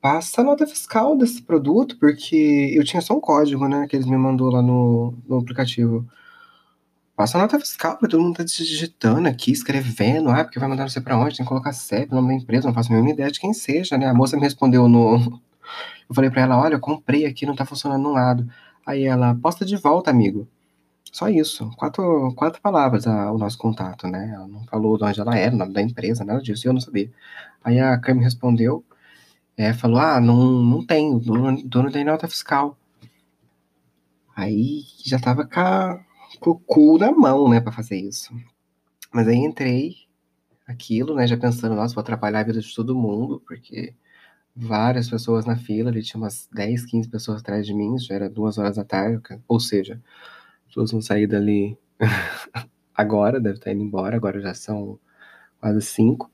passa 0.00 0.40
a 0.40 0.44
nota 0.44 0.66
fiscal 0.66 1.16
desse 1.16 1.42
produto, 1.42 1.96
porque 1.98 2.72
eu 2.74 2.84
tinha 2.84 3.00
só 3.00 3.14
um 3.14 3.20
código, 3.20 3.66
né? 3.68 3.86
Que 3.88 3.96
eles 3.96 4.06
me 4.06 4.16
mandou 4.16 4.50
lá 4.50 4.62
no, 4.62 5.14
no 5.28 5.38
aplicativo. 5.38 6.06
Passa 7.16 7.38
a 7.38 7.40
nota 7.40 7.58
fiscal, 7.58 7.92
porque 7.92 8.08
todo 8.08 8.22
mundo 8.22 8.36
tá 8.36 8.44
digitando 8.44 9.26
aqui, 9.26 9.50
escrevendo. 9.50 10.28
Ah, 10.28 10.44
porque 10.44 10.58
vai 10.58 10.68
mandar 10.68 10.90
sei 10.90 11.00
pra 11.00 11.16
onde, 11.16 11.36
tem 11.36 11.46
que 11.46 11.48
colocar 11.48 11.72
CEP, 11.72 12.12
nome 12.12 12.28
da 12.28 12.34
empresa, 12.34 12.66
não 12.66 12.74
faço 12.74 12.92
a 12.92 12.94
mínima 12.94 13.14
ideia 13.14 13.30
de 13.30 13.40
quem 13.40 13.54
seja, 13.54 13.96
né? 13.96 14.06
A 14.06 14.14
moça 14.14 14.36
me 14.36 14.42
respondeu 14.42 14.86
no. 14.86 15.40
Eu 16.08 16.14
falei 16.14 16.30
pra 16.30 16.42
ela, 16.42 16.58
olha, 16.58 16.78
comprei 16.78 17.26
aqui, 17.26 17.46
não 17.46 17.56
tá 17.56 17.64
funcionando 17.64 18.02
no 18.02 18.12
lado. 18.12 18.48
Aí 18.86 19.04
ela, 19.04 19.34
posta 19.34 19.64
de 19.64 19.76
volta, 19.76 20.10
amigo. 20.10 20.48
Só 21.12 21.28
isso. 21.28 21.70
Quatro, 21.76 22.32
quatro 22.36 22.60
palavras 22.60 23.06
a, 23.06 23.32
o 23.32 23.38
nosso 23.38 23.58
contato, 23.58 24.06
né? 24.06 24.32
Ela 24.34 24.46
não 24.46 24.64
falou 24.66 24.98
de 24.98 25.04
onde 25.04 25.20
ela 25.20 25.36
era, 25.36 25.54
nome 25.56 25.72
da 25.72 25.82
empresa, 25.82 26.24
nada 26.24 26.40
disso, 26.42 26.66
e 26.66 26.68
eu 26.68 26.72
não 26.74 26.80
sabia. 26.80 27.10
Aí 27.64 27.80
a 27.80 27.98
Cami 27.98 28.22
respondeu, 28.22 28.84
é, 29.56 29.72
falou, 29.72 29.98
ah, 29.98 30.20
não, 30.20 30.36
não 30.62 30.84
tem, 30.86 31.14
o 31.14 31.18
dono, 31.18 31.62
dono 31.64 31.90
tem 31.90 32.04
nota 32.04 32.28
fiscal. 32.28 32.76
Aí 34.34 34.84
já 35.04 35.18
tava 35.18 35.46
com, 35.46 35.60
a, 35.60 36.04
com 36.40 36.50
o 36.50 36.58
cu 36.58 36.98
na 36.98 37.10
mão, 37.12 37.48
né, 37.48 37.60
pra 37.60 37.72
fazer 37.72 37.96
isso. 37.98 38.34
Mas 39.12 39.26
aí 39.28 39.36
entrei, 39.36 39.94
aquilo, 40.66 41.14
né, 41.14 41.26
já 41.26 41.36
pensando, 41.38 41.74
nossa, 41.74 41.94
vou 41.94 42.02
atrapalhar 42.02 42.40
a 42.40 42.44
vida 42.44 42.60
de 42.60 42.74
todo 42.74 42.94
mundo, 42.94 43.42
porque 43.46 43.94
várias 44.56 45.10
pessoas 45.10 45.44
na 45.44 45.56
fila, 45.56 45.90
ali 45.90 46.02
tinha 46.02 46.18
umas 46.18 46.48
10, 46.52 46.86
15 46.86 47.08
pessoas 47.08 47.40
atrás 47.40 47.66
de 47.66 47.74
mim, 47.74 47.98
já 47.98 48.14
era 48.14 48.30
duas 48.30 48.56
horas 48.56 48.76
da 48.76 48.84
tarde, 48.84 49.20
ou 49.46 49.60
seja, 49.60 50.00
as 50.62 50.68
pessoas 50.68 50.90
vão 50.92 51.02
sair 51.02 51.26
dali 51.26 51.76
agora, 52.94 53.38
deve 53.38 53.58
estar 53.58 53.72
indo 53.72 53.82
embora, 53.82 54.16
agora 54.16 54.40
já 54.40 54.54
são 54.54 54.98
quase 55.60 55.82
cinco. 55.82 56.30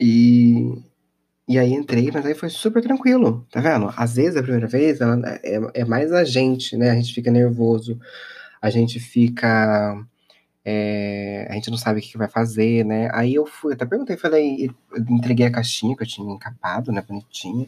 E, 0.00 0.82
e 1.48 1.58
aí 1.58 1.72
entrei, 1.72 2.10
mas 2.12 2.26
aí 2.26 2.34
foi 2.34 2.48
super 2.50 2.82
tranquilo, 2.82 3.46
tá 3.50 3.60
vendo? 3.60 3.92
Às 3.96 4.16
vezes, 4.16 4.36
a 4.36 4.42
primeira 4.42 4.66
vez, 4.66 5.00
ela, 5.00 5.20
é, 5.44 5.80
é 5.80 5.84
mais 5.84 6.12
a 6.12 6.24
gente, 6.24 6.76
né? 6.76 6.90
A 6.90 6.94
gente 6.94 7.14
fica 7.14 7.30
nervoso, 7.30 7.98
a 8.60 8.70
gente 8.70 8.98
fica 8.98 10.04
é, 10.70 11.46
a 11.48 11.54
gente 11.54 11.70
não 11.70 11.78
sabe 11.78 12.00
o 12.00 12.02
que, 12.02 12.18
vai 12.18 12.28
fazer, 12.28 12.84
né? 12.84 13.08
Aí 13.14 13.34
eu 13.34 13.46
fui, 13.46 13.72
até 13.72 13.86
perguntei, 13.86 14.18
falei, 14.18 14.70
entreguei 15.08 15.46
a 15.46 15.50
caixinha 15.50 15.96
que 15.96 16.02
eu 16.02 16.06
tinha 16.06 16.30
encapado, 16.30 16.92
né, 16.92 17.00
bonitinha. 17.00 17.66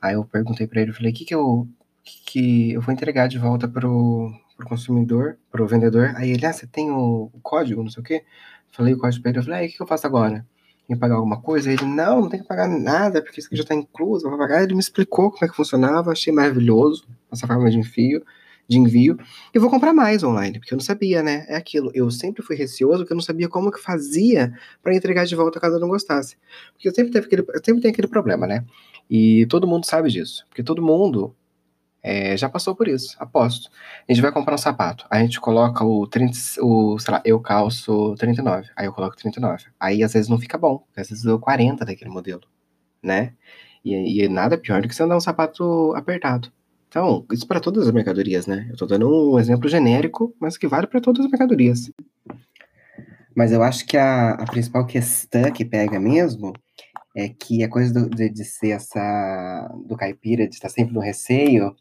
Aí 0.00 0.14
eu 0.14 0.24
perguntei 0.24 0.66
para 0.66 0.82
ele, 0.82 0.92
falei, 0.92 1.10
o 1.10 1.14
que 1.14 1.24
que 1.24 1.34
eu, 1.34 1.66
que, 2.04 2.20
que 2.26 2.72
eu 2.72 2.82
vou 2.82 2.92
entregar 2.92 3.28
de 3.28 3.38
volta 3.38 3.66
pro, 3.66 4.30
pro 4.58 4.68
consumidor, 4.68 5.38
pro 5.50 5.66
vendedor? 5.66 6.12
Aí 6.16 6.30
ele, 6.30 6.44
ah, 6.44 6.52
você 6.52 6.66
tem 6.66 6.90
o, 6.90 7.30
o 7.32 7.40
código, 7.40 7.82
não 7.82 7.90
sei 7.90 8.02
o 8.02 8.04
quê? 8.04 8.24
Falei 8.72 8.92
o 8.92 8.98
código 8.98 9.22
pra 9.22 9.30
ele, 9.30 9.38
eu 9.38 9.44
falei, 9.44 9.60
aí 9.60 9.66
o 9.66 9.70
que, 9.70 9.76
que 9.78 9.82
eu 9.82 9.86
faço 9.86 10.06
agora? 10.06 10.46
Tem 10.86 10.96
que 10.96 11.00
pagar 11.00 11.14
alguma 11.14 11.40
coisa? 11.40 11.72
Ele, 11.72 11.84
não, 11.86 12.20
não 12.20 12.28
tem 12.28 12.40
que 12.42 12.46
pagar 12.46 12.68
nada, 12.68 13.22
porque 13.22 13.40
isso 13.40 13.48
aqui 13.48 13.56
já 13.56 13.64
tá 13.64 13.74
incluso, 13.74 14.28
vai 14.28 14.38
pagar. 14.38 14.62
Ele 14.62 14.74
me 14.74 14.80
explicou 14.80 15.30
como 15.30 15.44
é 15.46 15.48
que 15.48 15.56
funcionava, 15.56 16.12
achei 16.12 16.32
maravilhoso 16.32 17.08
essa 17.32 17.46
forma 17.46 17.70
de 17.70 17.78
envio 17.78 18.22
de 18.70 18.78
envio, 18.78 19.18
e 19.52 19.58
vou 19.58 19.68
comprar 19.68 19.92
mais 19.92 20.22
online, 20.22 20.60
porque 20.60 20.72
eu 20.72 20.76
não 20.76 20.84
sabia, 20.84 21.24
né? 21.24 21.44
É 21.48 21.56
aquilo, 21.56 21.90
eu 21.92 22.08
sempre 22.08 22.40
fui 22.40 22.54
receoso 22.54 22.98
porque 22.98 23.12
eu 23.12 23.16
não 23.16 23.22
sabia 23.22 23.48
como 23.48 23.72
que 23.72 23.80
fazia 23.80 24.54
para 24.80 24.94
entregar 24.94 25.26
de 25.26 25.34
volta 25.34 25.58
caso 25.58 25.74
eu 25.74 25.80
não 25.80 25.88
gostasse. 25.88 26.36
Porque 26.72 26.88
eu 26.88 26.94
sempre, 26.94 27.12
teve 27.12 27.26
aquele, 27.26 27.42
eu 27.42 27.60
sempre 27.64 27.82
tenho 27.82 27.92
aquele 27.92 28.06
problema, 28.06 28.46
né? 28.46 28.64
E 29.10 29.44
todo 29.46 29.66
mundo 29.66 29.86
sabe 29.86 30.08
disso, 30.08 30.46
porque 30.48 30.62
todo 30.62 30.80
mundo 30.80 31.34
é, 32.00 32.36
já 32.36 32.48
passou 32.48 32.76
por 32.76 32.86
isso, 32.86 33.16
aposto. 33.18 33.68
A 34.08 34.12
gente 34.12 34.22
vai 34.22 34.30
comprar 34.30 34.54
um 34.54 34.58
sapato, 34.58 35.04
a 35.10 35.18
gente 35.18 35.40
coloca 35.40 35.84
o 35.84 36.06
30, 36.06 36.38
o, 36.62 36.96
sei 37.00 37.12
lá, 37.12 37.20
eu 37.24 37.40
calço 37.40 38.14
39, 38.18 38.70
aí 38.76 38.86
eu 38.86 38.92
coloco 38.92 39.16
39. 39.16 39.64
Aí 39.80 40.04
às 40.04 40.12
vezes 40.12 40.28
não 40.28 40.38
fica 40.38 40.56
bom, 40.56 40.78
porque 40.78 41.00
às 41.00 41.10
vezes 41.10 41.24
eu 41.24 41.40
40 41.40 41.84
daquele 41.84 42.10
modelo, 42.10 42.42
né? 43.02 43.34
E, 43.84 44.22
e 44.22 44.28
nada 44.28 44.56
pior 44.56 44.80
do 44.80 44.86
que 44.86 44.94
você 44.94 45.02
andar 45.02 45.16
um 45.16 45.20
sapato 45.20 45.92
apertado. 45.96 46.52
Então, 46.90 47.24
isso 47.32 47.46
para 47.46 47.60
todas 47.60 47.86
as 47.86 47.94
mercadorias, 47.94 48.48
né? 48.48 48.66
Eu 48.66 48.72
estou 48.72 48.88
dando 48.88 49.08
um 49.08 49.38
exemplo 49.38 49.68
genérico, 49.68 50.34
mas 50.40 50.58
que 50.58 50.66
vale 50.66 50.88
para 50.88 51.00
todas 51.00 51.24
as 51.24 51.30
mercadorias. 51.30 51.88
Mas 53.32 53.52
eu 53.52 53.62
acho 53.62 53.86
que 53.86 53.96
a, 53.96 54.30
a, 54.30 54.44
principal 54.44 54.84
questão 54.84 55.52
que 55.52 55.64
pega 55.64 56.00
mesmo 56.00 56.52
é 57.16 57.28
que 57.28 57.62
a 57.62 57.68
coisa 57.68 57.94
do, 57.94 58.10
de, 58.10 58.28
de, 58.28 58.44
ser 58.44 58.70
essa. 58.70 59.72
do 59.86 59.96
caipira, 59.96 60.48
de 60.48 60.54
estar 60.56 60.68
sempre 60.68 60.92
no 60.92 61.00
receio, 61.00 61.76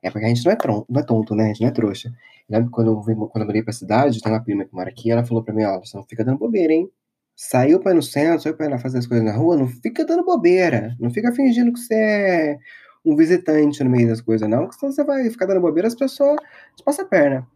é 0.00 0.08
porque 0.12 0.26
a 0.26 0.28
gente 0.28 0.44
não 0.44 0.52
é, 0.52 0.56
tron, 0.56 0.86
não 0.88 1.00
é 1.00 1.04
tonto, 1.04 1.34
né? 1.34 1.46
A 1.46 1.48
gente 1.48 1.62
não 1.62 1.68
é 1.68 1.72
trouxa. 1.72 2.08
Eu 2.48 2.58
lembro 2.58 2.70
quando 2.70 2.92
eu, 2.92 3.28
quando 3.28 3.42
eu 3.42 3.46
mudei 3.46 3.64
pra 3.64 3.72
cidade, 3.72 4.22
tem 4.22 4.30
uma 4.30 4.44
prima 4.44 4.64
que 4.64 4.72
mora 4.72 4.90
aqui, 4.90 5.10
ela 5.10 5.24
falou 5.24 5.42
pra 5.42 5.52
mim: 5.52 5.64
ó, 5.64 5.80
você 5.80 5.96
não 5.96 6.04
fica 6.04 6.24
dando 6.24 6.38
bobeira, 6.38 6.72
hein? 6.72 6.88
Saiu 7.34 7.80
pra 7.80 7.90
ir 7.90 7.94
no 7.96 8.02
centro, 8.02 8.42
saiu 8.42 8.56
pra 8.56 8.66
ir 8.66 8.78
fazer 8.78 8.98
as 8.98 9.08
coisas 9.08 9.26
na 9.26 9.34
rua, 9.36 9.56
não 9.56 9.66
fica 9.66 10.04
dando 10.04 10.24
bobeira. 10.24 10.94
Não 11.00 11.10
fica 11.10 11.32
fingindo 11.32 11.72
que 11.72 11.80
você 11.80 11.94
é 11.94 12.58
um 13.04 13.16
visitante 13.16 13.82
no 13.82 13.90
meio 13.90 14.08
das 14.08 14.20
coisas, 14.20 14.48
não, 14.48 14.60
porque 14.62 14.78
senão 14.78 14.92
você 14.92 15.04
vai 15.04 15.28
ficar 15.28 15.46
dando 15.46 15.60
bobeira, 15.60 15.88
as 15.88 15.94
pessoas 15.94 16.36
te 16.76 16.84
passam 16.84 17.04
a 17.04 17.08
perna. 17.08 17.46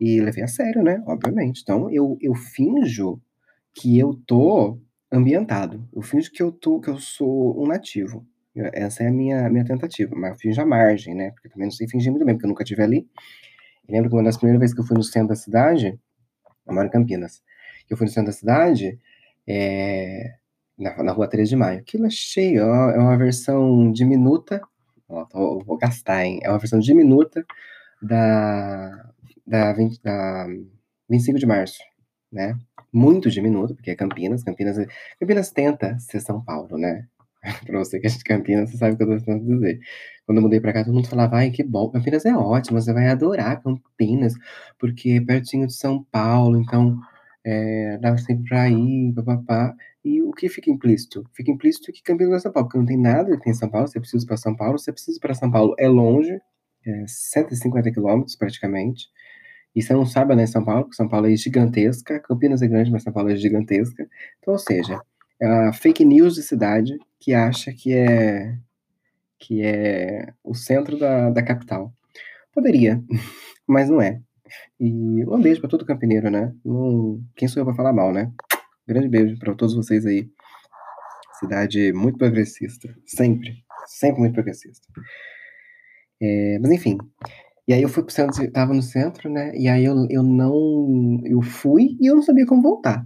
E 0.00 0.20
levei 0.20 0.44
a 0.44 0.48
sério, 0.48 0.82
né? 0.82 1.02
Obviamente. 1.06 1.62
Então, 1.62 1.90
eu, 1.90 2.18
eu 2.20 2.34
finjo 2.34 3.20
que 3.74 3.98
eu 3.98 4.14
tô 4.26 4.78
ambientado. 5.10 5.86
Eu 5.94 6.02
finjo 6.02 6.30
que 6.30 6.42
eu 6.42 6.52
tô, 6.52 6.80
que 6.80 6.88
eu 6.88 6.98
sou 6.98 7.62
um 7.62 7.66
nativo. 7.66 8.26
Essa 8.54 9.04
é 9.04 9.08
a 9.08 9.12
minha, 9.12 9.48
minha 9.48 9.64
tentativa. 9.64 10.14
Mas 10.14 10.32
eu 10.32 10.38
finjo 10.38 10.60
a 10.60 10.66
margem, 10.66 11.14
né? 11.14 11.30
Porque 11.30 11.48
também 11.48 11.66
não 11.66 11.72
sei 11.72 11.88
fingir 11.88 12.10
muito 12.10 12.24
bem, 12.24 12.34
porque 12.34 12.46
eu 12.46 12.48
nunca 12.48 12.62
estive 12.62 12.82
ali. 12.82 13.08
Eu 13.88 13.94
lembro 13.94 14.10
que 14.10 14.16
uma 14.16 14.24
das 14.24 14.36
primeiras 14.36 14.60
vezes 14.60 14.74
que 14.74 14.80
eu 14.80 14.86
fui 14.86 14.96
no 14.96 15.02
centro 15.02 15.28
da 15.28 15.34
cidade, 15.34 15.98
eu 16.66 16.74
moro 16.74 16.86
em 16.86 16.90
Campinas, 16.90 17.42
que 17.86 17.92
eu 17.92 17.96
fui 17.96 18.06
no 18.06 18.12
centro 18.12 18.30
da 18.30 18.36
cidade, 18.36 18.98
é, 19.46 20.34
na, 20.78 21.02
na 21.02 21.12
rua 21.12 21.28
13 21.28 21.50
de 21.50 21.56
Maio. 21.56 21.80
Aquilo 21.80 22.06
é 22.06 22.10
cheio, 22.10 22.62
é 22.62 22.98
uma 22.98 23.16
versão 23.16 23.90
diminuta 23.92 24.60
Ó, 25.08 25.24
tô, 25.26 25.60
vou 25.64 25.76
gastar, 25.78 26.24
hein? 26.24 26.40
É 26.42 26.50
uma 26.50 26.58
versão 26.58 26.78
diminuta 26.80 27.44
da, 28.02 29.12
da, 29.46 29.72
20, 29.74 30.02
da 30.02 30.46
25 31.08 31.38
de 31.38 31.46
março. 31.46 31.78
né? 32.32 32.58
Muito 32.92 33.30
diminuto, 33.30 33.74
porque 33.74 33.90
é 33.92 33.96
Campinas. 33.96 34.42
Campinas, 34.44 34.76
Campinas 35.20 35.50
tenta 35.52 35.98
ser 36.00 36.20
São 36.20 36.42
Paulo, 36.44 36.78
né? 36.78 37.06
pra 37.66 37.78
você 37.80 38.00
que 38.00 38.06
é 38.08 38.10
de 38.10 38.24
Campinas, 38.24 38.70
você 38.70 38.78
sabe 38.78 38.94
o 38.94 38.96
que 38.98 39.02
eu 39.04 39.08
tô 39.08 39.18
tentando 39.18 39.44
dizer. 39.46 39.80
Quando 40.26 40.38
eu 40.38 40.42
mudei 40.42 40.60
pra 40.60 40.72
cá, 40.72 40.84
todo 40.84 40.94
mundo 40.94 41.08
falava, 41.08 41.36
ai, 41.38 41.50
que 41.50 41.62
bom, 41.64 41.90
Campinas 41.90 42.26
é 42.26 42.34
ótimo, 42.36 42.80
você 42.80 42.92
vai 42.92 43.08
adorar 43.08 43.62
Campinas, 43.62 44.34
porque 44.78 45.10
é 45.12 45.20
pertinho 45.20 45.66
de 45.66 45.74
São 45.74 46.04
Paulo, 46.10 46.58
então 46.60 46.98
é, 47.44 47.98
dá 47.98 48.16
sempre 48.18 48.44
pra 48.48 48.68
ir, 48.68 49.12
papapá. 49.14 49.74
E 50.06 50.22
o 50.22 50.30
que 50.30 50.48
fica 50.48 50.70
implícito? 50.70 51.28
Fica 51.34 51.50
implícito 51.50 51.90
que 51.90 52.00
Campinas 52.00 52.34
é 52.34 52.38
São 52.38 52.52
Paulo, 52.52 52.68
porque 52.68 52.78
não 52.78 52.86
tem 52.86 52.96
nada 52.96 53.36
que 53.36 53.42
tem 53.42 53.52
São 53.52 53.68
Paulo, 53.68 53.88
você 53.88 53.98
precisa 53.98 54.24
para 54.24 54.36
São 54.36 54.54
Paulo, 54.54 54.78
você 54.78 54.92
precisa 54.92 55.18
para 55.18 55.34
São 55.34 55.50
Paulo, 55.50 55.74
é 55.80 55.88
longe, 55.88 56.40
é 56.86 57.04
150 57.08 57.90
quilômetros 57.90 58.36
praticamente, 58.36 59.08
e 59.74 59.82
você 59.82 59.92
não 59.92 60.06
sabe, 60.06 60.36
né, 60.36 60.46
São 60.46 60.64
Paulo, 60.64 60.84
porque 60.84 60.94
São 60.94 61.08
Paulo 61.08 61.26
é 61.26 61.34
gigantesca, 61.34 62.20
Campinas 62.20 62.62
é 62.62 62.68
grande, 62.68 62.92
mas 62.92 63.02
São 63.02 63.12
Paulo 63.12 63.30
é 63.30 63.36
gigantesca, 63.36 64.08
então, 64.38 64.54
ou 64.54 64.58
seja, 64.60 65.00
é 65.42 65.46
a 65.48 65.72
fake 65.72 66.04
news 66.04 66.36
de 66.36 66.44
cidade 66.44 66.96
que 67.18 67.34
acha 67.34 67.72
que 67.72 67.92
é 67.92 68.56
que 69.40 69.60
é 69.60 70.32
o 70.44 70.54
centro 70.54 70.96
da, 70.96 71.30
da 71.30 71.42
capital. 71.42 71.92
Poderia, 72.54 73.02
mas 73.66 73.90
não 73.90 74.00
é. 74.00 74.20
E 74.78 75.24
um 75.26 75.40
beijo 75.42 75.60
para 75.60 75.68
todo 75.68 75.84
campineiro, 75.84 76.30
né? 76.30 76.54
Um, 76.64 77.24
quem 77.34 77.48
sou 77.48 77.60
eu 77.60 77.66
para 77.66 77.74
falar 77.74 77.92
mal, 77.92 78.12
né? 78.12 78.30
Grande 78.86 79.08
beijo 79.08 79.38
para 79.38 79.54
todos 79.54 79.74
vocês 79.74 80.06
aí. 80.06 80.30
Cidade 81.40 81.92
muito 81.92 82.16
progressista. 82.18 82.94
Sempre. 83.04 83.64
Sempre 83.86 84.20
muito 84.20 84.34
progressista. 84.34 84.86
É, 86.20 86.58
mas 86.60 86.70
enfim. 86.70 86.96
E 87.66 87.72
aí 87.72 87.82
eu 87.82 87.88
fui 87.88 88.04
pro 88.04 88.12
centro, 88.12 88.50
tava 88.52 88.72
no 88.72 88.82
centro, 88.82 89.28
né? 89.28 89.52
E 89.56 89.68
aí 89.68 89.84
eu, 89.84 90.06
eu 90.08 90.22
não. 90.22 91.20
Eu 91.24 91.42
fui 91.42 91.96
e 92.00 92.06
eu 92.06 92.14
não 92.14 92.22
sabia 92.22 92.46
como 92.46 92.62
voltar. 92.62 93.04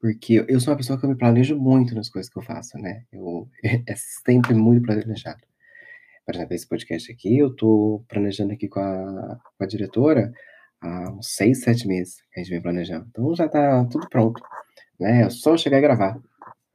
Porque 0.00 0.44
eu 0.48 0.60
sou 0.60 0.72
uma 0.72 0.78
pessoa 0.78 0.98
que 0.98 1.04
eu 1.04 1.10
me 1.10 1.16
planejo 1.16 1.56
muito 1.58 1.94
nas 1.94 2.08
coisas 2.08 2.32
que 2.32 2.38
eu 2.38 2.42
faço, 2.42 2.78
né? 2.78 3.04
Eu, 3.12 3.48
é 3.62 3.94
sempre 3.96 4.54
muito 4.54 4.82
planejado. 4.86 5.42
Por 6.24 6.34
exemplo, 6.34 6.54
esse 6.54 6.68
podcast 6.68 7.12
aqui, 7.12 7.38
eu 7.38 7.54
tô 7.54 8.04
planejando 8.08 8.52
aqui 8.52 8.68
com 8.68 8.80
a, 8.80 9.38
com 9.56 9.64
a 9.64 9.66
diretora 9.66 10.32
há 10.80 11.10
uns 11.12 11.34
seis, 11.34 11.62
sete 11.62 11.86
meses 11.86 12.16
que 12.32 12.40
a 12.40 12.42
gente 12.42 12.52
vem 12.52 12.62
planejando. 12.62 13.06
Então 13.10 13.34
já 13.34 13.48
tá 13.48 13.84
tudo 13.86 14.08
pronto 14.08 14.40
né? 14.98 15.22
É 15.22 15.30
só 15.30 15.56
chegar 15.56 15.78
e 15.78 15.82
gravar, 15.82 16.18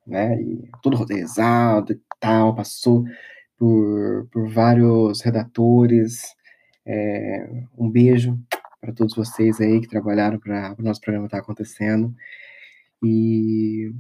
né? 0.05 0.41
E 0.41 0.69
tudo 0.81 0.97
roteirizado 0.97 1.93
e 1.93 2.01
tal, 2.19 2.55
passou 2.55 3.05
por, 3.57 4.27
por 4.31 4.49
vários 4.49 5.21
redatores. 5.21 6.23
É, 6.86 7.63
um 7.77 7.89
beijo 7.89 8.38
para 8.81 8.93
todos 8.93 9.15
vocês 9.15 9.62
aí 9.62 9.79
que 9.79 9.88
trabalharam 9.88 10.38
para 10.38 10.75
o 10.77 10.83
nosso 10.83 10.99
programa 10.99 11.27
estar 11.27 11.38
tá 11.38 11.43
acontecendo. 11.43 12.13
E, 13.01 13.93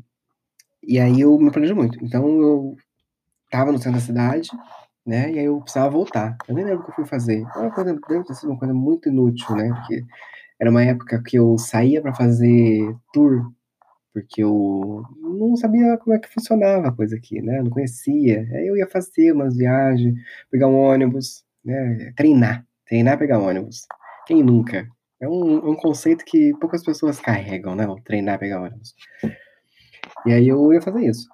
e 0.81 0.99
aí 0.99 1.21
eu 1.21 1.37
me 1.39 1.51
planejo 1.51 1.75
muito. 1.75 2.03
Então 2.03 2.27
eu 2.41 2.75
tava 3.49 3.71
no 3.71 3.77
centro 3.77 3.93
da 3.93 4.05
cidade, 4.05 4.49
né? 5.05 5.31
E 5.31 5.39
aí 5.39 5.45
eu 5.45 5.61
precisava 5.61 5.89
voltar. 5.89 6.37
Eu 6.47 6.55
nem 6.55 6.65
lembro 6.65 6.81
o 6.81 6.83
que 6.85 6.91
eu 6.91 6.95
fui 6.95 7.05
fazer. 7.05 7.43
Uma 7.55 7.71
coisa, 7.71 7.93
deve 7.93 8.23
ter 8.25 8.33
sido 8.33 8.49
uma 8.49 8.59
coisa 8.59 8.73
muito 8.73 9.09
inútil, 9.09 9.55
né? 9.55 9.69
Porque 9.69 10.03
era 10.59 10.69
uma 10.69 10.83
época 10.83 11.21
que 11.25 11.37
eu 11.37 11.57
saía 11.57 12.01
para 12.01 12.13
fazer 12.13 12.95
tour 13.13 13.51
porque 14.13 14.43
eu 14.43 15.03
não 15.19 15.55
sabia 15.55 15.97
como 15.97 16.15
é 16.15 16.19
que 16.19 16.31
funcionava 16.31 16.87
a 16.87 16.91
coisa 16.91 17.15
aqui, 17.15 17.41
né? 17.41 17.59
Eu 17.59 17.63
não 17.63 17.71
conhecia. 17.71 18.47
Aí 18.51 18.67
eu 18.67 18.77
ia 18.77 18.87
fazer 18.87 19.33
umas 19.33 19.57
viagens, 19.57 20.13
pegar 20.51 20.67
um 20.67 20.75
ônibus, 20.75 21.43
né? 21.65 22.13
Treinar, 22.15 22.65
treinar 22.85 23.17
pegar 23.17 23.39
ônibus. 23.39 23.87
Quem 24.27 24.43
nunca? 24.43 24.87
É 25.19 25.27
um, 25.27 25.71
um 25.71 25.75
conceito 25.75 26.23
que 26.25 26.53
poucas 26.59 26.83
pessoas 26.83 27.19
carregam, 27.19 27.75
né? 27.75 27.87
Treinar 28.05 28.37
pegar 28.37 28.61
ônibus. 28.61 28.93
E 30.27 30.31
aí 30.31 30.47
eu 30.47 30.71
ia 30.71 30.81
fazer 30.81 31.05
isso. 31.05 31.27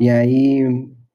E 0.00 0.10
aí 0.10 0.64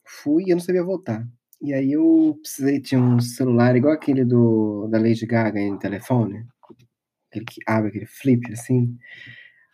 fui 0.06 0.45
e 0.45 0.52
eu 0.52 0.56
não 0.56 0.63
sabia 0.63 0.84
voltar. 0.84 1.28
E 1.62 1.74
aí 1.74 1.91
eu 1.91 2.39
precisei, 2.41 2.80
tinha 2.80 3.00
um 3.00 3.19
celular 3.19 3.76
igual 3.76 3.93
aquele 3.93 4.26
do, 4.26 4.88
da 4.88 4.97
Lady 4.97 5.26
Gaga 5.26 5.60
em 5.60 5.78
telefone, 5.78 6.45
aquele 7.30 7.45
que 7.45 7.62
abre 7.67 7.89
aquele 7.89 8.08
flip 8.08 8.52
assim. 8.52 8.97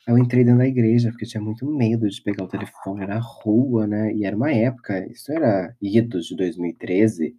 Eu 0.07 0.17
entrei 0.17 0.43
dentro 0.43 0.59
da 0.59 0.67
igreja, 0.67 1.09
porque 1.11 1.25
eu 1.25 1.29
tinha 1.29 1.41
muito 1.43 1.65
medo 1.65 2.09
de 2.09 2.21
pegar 2.21 2.43
o 2.45 2.47
telefone 2.47 3.05
na 3.05 3.19
rua, 3.19 3.85
né? 3.87 4.13
E 4.13 4.25
era 4.25 4.35
uma 4.35 4.51
época, 4.51 5.05
isso 5.11 5.31
era 5.31 5.75
idos 5.81 6.27
de 6.27 6.35
2013. 6.35 7.35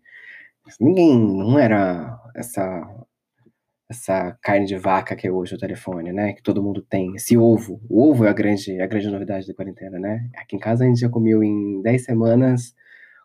Ninguém, 0.81 1.19
não 1.19 1.59
era 1.59 2.19
essa 2.37 2.87
essa 3.91 4.37
carne 4.43 4.67
de 4.67 4.77
vaca 4.77 5.17
que 5.17 5.27
é 5.27 5.33
hoje 5.33 5.55
o 5.55 5.59
telefone, 5.59 6.13
né? 6.13 6.35
Que 6.35 6.43
todo 6.43 6.63
mundo 6.63 6.83
tem. 6.83 7.15
Esse 7.17 7.39
ovo. 7.39 7.81
O 7.89 8.11
ovo 8.11 8.25
é 8.27 8.29
a 8.29 8.33
grande, 8.35 8.81
a 8.81 8.87
grande 8.87 9.09
novidade 9.11 9.47
da 9.49 9.55
quarentena, 9.55 9.99
né? 9.99 10.29
Aqui 10.37 10.57
em 10.57 10.59
casa 10.59 10.85
a 10.85 10.87
gente 10.87 11.01
já 11.01 11.09
comeu 11.09 11.43
em 11.43 11.81
10 11.83 12.05
semanas 12.05 12.75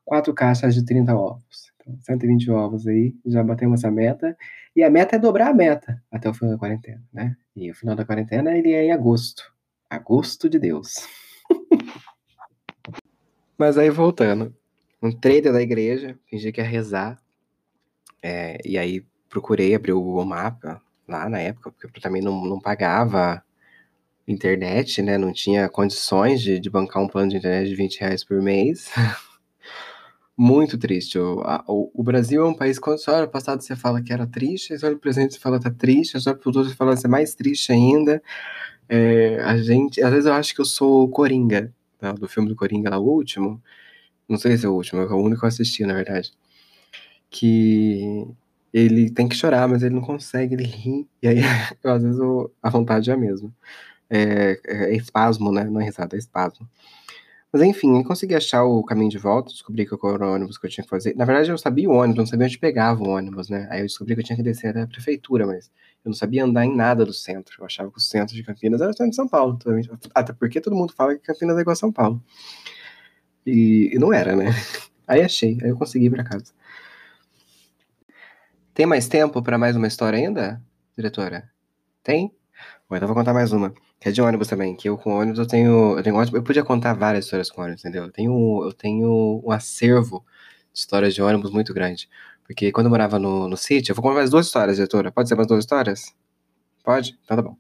quatro 0.06 0.34
caixas 0.34 0.75
de 0.75 0.86
30 0.86 1.15
ovos. 1.15 1.73
Então, 1.77 1.97
120 2.01 2.49
ovos 2.51 2.88
aí, 2.88 3.13
já 3.25 3.43
batemos 3.43 3.82
essa 3.82 3.91
meta. 3.91 4.38
E 4.76 4.84
a 4.84 4.90
meta 4.90 5.16
é 5.16 5.20
dobrar 5.20 5.50
a 5.50 5.54
meta 5.54 6.02
até 6.12 6.30
o 6.30 6.34
final 6.34 6.54
da 6.54 6.60
quarentena, 6.60 7.04
né? 7.14 7.36
E 7.56 7.70
o 7.70 7.76
final 7.76 7.96
da 7.96 8.06
quarentena 8.06 8.58
ele 8.58 8.72
é 8.72 8.86
em 8.86 8.92
agosto. 8.92 9.54
Agosto 9.90 10.50
de 10.50 10.58
Deus. 10.58 11.08
Mas 13.58 13.78
aí 13.78 13.90
voltando. 13.90 14.56
Entrei 15.02 15.36
dentro 15.36 15.54
da 15.54 15.62
igreja, 15.62 16.18
fingi 16.28 16.52
que 16.52 16.60
ia 16.60 16.68
rezar. 16.68 17.22
É, 18.22 18.58
e 18.66 18.78
aí 18.78 19.06
procurei 19.30 19.76
abrir 19.76 19.94
o 19.94 20.02
Google 20.02 20.26
Mapa 20.26 20.82
lá 21.08 21.30
na 21.30 21.40
época, 21.40 21.72
porque 21.72 21.98
eu 21.98 22.02
também 22.02 22.22
não, 22.22 22.44
não 22.46 22.60
pagava 22.60 23.44
internet, 24.28 25.02
né? 25.02 25.18
Não 25.18 25.32
tinha 25.32 25.70
condições 25.70 26.42
de, 26.42 26.60
de 26.60 26.70
bancar 26.70 27.04
um 27.04 27.08
plano 27.08 27.30
de 27.30 27.38
internet 27.38 27.68
de 27.68 27.76
20 27.76 28.00
reais 28.00 28.24
por 28.24 28.42
mês. 28.42 28.92
Muito 30.38 30.78
triste. 30.78 31.19
O, 31.19 31.41
a, 31.41 31.63
o, 31.67 31.91
o, 31.93 32.04
Brasil 32.04 32.43
é 32.43 32.48
um 32.48 32.54
país, 32.54 32.80
quando 32.80 32.98
você 32.98 33.12
olha 33.12 33.26
o 33.26 33.30
passado, 33.30 33.62
você 33.62 33.76
fala 33.76 34.02
que 34.02 34.12
era 34.12 34.26
triste, 34.26 34.78
você 34.78 34.86
olha 34.86 34.96
o 34.96 35.00
presente, 35.00 35.36
você 35.36 35.39
fala 35.39 35.60
que 35.60 35.65
tá 35.65 35.72
triste, 35.72 36.19
você 36.19 36.30
olha 36.30 36.36
pro 36.38 36.46
futuro, 36.46 36.67
você 36.67 36.76
fala 36.76 36.98
que 36.98 37.06
é 37.06 37.10
mais 37.10 37.36
triste 37.36 37.72
ainda. 37.72 38.22
É, 38.89 39.39
a 39.41 39.58
gente, 39.58 40.02
às 40.02 40.12
vezes 40.12 40.26
eu 40.26 40.34
acho 40.34 40.56
que 40.56 40.62
eu 40.62 40.65
sou 40.65 41.04
o 41.04 41.10
Coringa, 41.10 41.74
tá? 42.00 42.12
do 42.13 42.28
filme 42.28 42.50
do 42.50 42.56
Coringa 42.56 42.89
lá, 42.89 43.00
o 43.00 43.08
último. 43.08 43.62
Não 44.28 44.38
sei 44.38 44.58
se 44.58 44.65
é 44.65 44.69
o 44.69 44.74
último, 44.74 45.02
é 45.02 45.06
o 45.06 45.17
único 45.17 45.41
que 45.41 45.46
eu 45.46 45.50
assisti, 45.50 45.86
na 45.86 45.93
verdade. 45.93 46.34
Que 47.30 48.28
ele 48.74 49.10
tem 49.12 49.28
que 49.28 49.36
chorar, 49.36 49.67
mas 49.67 49.84
ele 49.84 49.96
não 49.96 50.02
consegue, 50.02 50.56
ele 50.56 50.63
ri. 50.63 51.08
E 51.22 51.28
aí, 51.28 51.39
às 51.84 52.04
vezes, 52.04 52.19
eu, 52.19 52.52
a 52.62 52.69
vontade 52.69 53.12
é 53.12 53.13
a 53.13 53.17
mesma. 53.17 53.54
É, 54.10 54.60
é, 54.67 54.93
é 54.93 54.96
espasmo, 54.96 55.52
né? 55.52 55.63
Não 55.65 55.82
é 55.82 55.86
risada, 55.86 56.15
é 56.15 56.19
espasmo. 56.19 56.67
Mas 57.54 57.62
enfim, 57.62 57.96
eu 58.00 58.04
consegui 58.04 58.34
achar 58.34 58.63
o 58.63 58.84
caminho 58.84 59.12
de 59.12 59.20
volta, 59.20 59.52
descobri 59.52 59.86
que 59.86 59.94
era 59.94 60.28
o 60.28 60.34
ônibus 60.34 60.58
que 60.58 60.66
eu 60.66 60.70
tinha 60.72 60.84
que 60.84 60.89
fazer. 60.89 61.16
Na 61.16 61.24
verdade, 61.24 61.52
eu 61.52 61.58
sabia 61.58 61.88
o 61.88 61.94
ônibus, 61.94 62.18
não 62.18 62.26
sabia 62.26 62.48
onde 62.48 62.58
pegava 62.58 63.04
o 63.04 63.10
ônibus, 63.10 63.48
né? 63.48 63.68
Aí 63.70 63.82
eu 63.82 63.86
descobri 63.86 64.16
que 64.16 64.22
eu 64.22 64.26
tinha 64.26 64.36
que 64.36 64.42
descer 64.42 64.70
até 64.70 64.82
a 64.82 64.88
prefeitura, 64.88 65.46
mas 65.46 65.68
eu 66.04 66.10
não 66.10 66.13
sabia 66.16 66.44
andar 66.44 66.66
em 66.66 66.76
nada 66.76 67.06
do 67.06 67.13
centro. 67.13 67.56
Eu 67.60 67.66
achava 67.68 67.92
que 67.92 67.98
o 68.00 68.02
centro 68.02 68.36
de 68.36 68.42
Campinas 68.42 68.82
era 68.82 68.89
o 68.89 68.94
centro 68.94 69.12
de 69.12 69.16
São 69.16 69.28
Paulo. 69.28 69.60
Até 70.16 70.34
porque 70.34 70.60
todo 70.60 70.76
mundo 70.76 70.94
fala 70.94 71.13
que 71.13 71.22
Campinas 71.22 71.56
é 71.56 71.62
igual 71.62 71.74
a 71.74 71.76
São 71.76 71.92
Paulo. 71.92 72.20
E, 73.46 73.92
e 73.94 74.00
não 74.00 74.12
era, 74.12 74.36
né? 74.36 74.46
Aí 75.08 75.22
achei, 75.22 75.58
aí 75.62 75.70
eu 75.70 75.78
consegui 75.78 76.06
ir 76.06 76.10
pra 76.10 76.24
casa. 76.24 76.54
Tem 78.74 78.86
mais 78.86 79.08
tempo 79.08 79.44
para 79.44 79.58
mais 79.58 79.76
uma 79.76 79.86
história 79.86 80.18
ainda, 80.18 80.62
diretora? 80.96 81.52
Tem? 82.02 82.34
Bom, 82.89 82.96
então 82.96 83.08
vou 83.08 83.16
contar 83.16 83.34
mais 83.34 83.52
uma. 83.52 83.74
Que 84.04 84.10
é 84.10 84.12
de 84.12 84.22
ônibus 84.22 84.50
também, 84.50 84.76
que 84.76 84.89
eu 84.89 84.98
com 84.98 85.18
ônibus 85.18 85.39
eu 85.39 85.48
tenho. 85.48 85.98
Eu 85.98 86.04
tenho 86.04 86.18
ônibus, 86.18 86.34
eu 86.34 86.44
podia 86.44 86.62
contar 86.62 86.94
várias 86.94 87.24
histórias 87.24 87.50
com 87.50 87.62
ônibus, 87.62 87.86
entendeu? 87.86 88.04
Eu 88.04 88.12
tenho, 88.12 88.62
eu 88.66 88.74
tenho 88.74 89.42
um 89.42 89.50
acervo 89.50 90.26
de 90.74 90.80
histórias 90.82 91.16
de 91.16 91.22
ônibus 91.22 91.52
muito 91.52 91.74
grande. 91.74 92.10
Porque 92.46 92.70
quando 92.74 92.88
eu 92.88 92.89
morava 92.89 93.18
no, 93.18 93.48
no 93.48 93.56
sítio, 93.56 93.94
eu 93.94 93.96
vou 93.96 94.04
contar 94.04 94.16
mais 94.16 94.30
duas 94.30 94.48
histórias, 94.48 94.76
diretora. 94.76 95.10
Pode 95.10 95.30
ser 95.30 95.36
mais 95.36 95.48
duas 95.48 95.62
histórias? 95.62 96.13
Pode? 96.84 97.18
Então 97.24 97.38
tá 97.38 97.42
bom. 97.42 97.56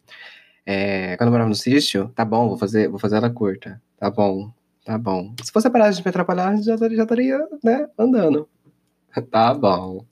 É, 0.65 1.15
quando 1.15 1.29
eu 1.29 1.31
morava 1.31 1.47
no 1.47 1.55
sítio, 1.55 2.11
tá 2.13 2.25
bom, 2.25 2.49
vou 2.49 2.57
fazer, 2.57 2.89
vou 2.89 2.99
fazer 2.99 3.15
ela 3.15 3.29
curta. 3.29 3.81
Tá 3.97 4.11
bom, 4.11 4.51
tá 4.83 4.97
bom. 4.97 5.33
Se 5.41 5.53
você 5.53 5.69
parar 5.69 5.91
de 5.91 6.03
me 6.03 6.09
atrapalhar, 6.09 6.57
já, 6.57 6.75
já 6.75 7.03
estaria, 7.03 7.39
né, 7.63 7.87
andando. 7.97 8.49
Tá 9.31 9.53
bom. 9.53 10.03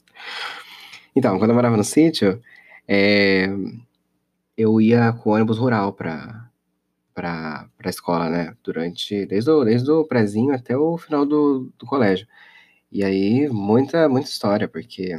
Então, 1.13 1.38
quando 1.38 1.50
eu 1.50 1.56
morava 1.56 1.76
no 1.76 1.84
sítio, 1.84 2.41
é, 2.88 3.50
eu 4.62 4.80
ia 4.82 5.13
com 5.13 5.32
ônibus 5.32 5.58
rural 5.58 5.93
para 5.93 6.50
para 7.13 7.67
a 7.84 7.89
escola, 7.89 8.30
né? 8.30 8.56
Durante 8.63 9.26
desde 9.26 9.52
o, 9.52 9.63
desde 9.65 9.91
o 9.91 10.06
prezinho 10.06 10.54
até 10.56 10.78
o 10.78 10.97
final 10.97 11.26
do, 11.26 11.71
do 11.78 11.86
colégio. 11.86 12.28
E 12.91 13.04
aí 13.04 13.50
muita 13.50 14.10
muita 14.10 14.30
história, 14.30 14.67
porque 14.67 15.17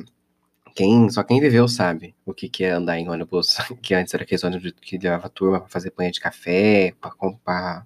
quem 0.75 1.11
só 1.11 1.23
quem 1.23 1.41
viveu 1.41 1.69
sabe 1.69 2.15
o 2.27 2.35
que, 2.35 2.49
que 2.49 2.65
é 2.65 2.73
andar 2.73 2.99
em 2.99 3.09
ônibus, 3.09 3.57
que 3.83 3.95
antes 3.95 4.15
era 4.15 4.25
aquele 4.25 4.47
ônibus 4.47 4.73
que 4.81 4.99
levava 4.99 5.29
turma 5.29 5.61
para 5.61 5.69
fazer 5.71 5.91
panha 5.93 6.11
de 6.13 6.21
café, 6.21 6.95
para 7.01 7.85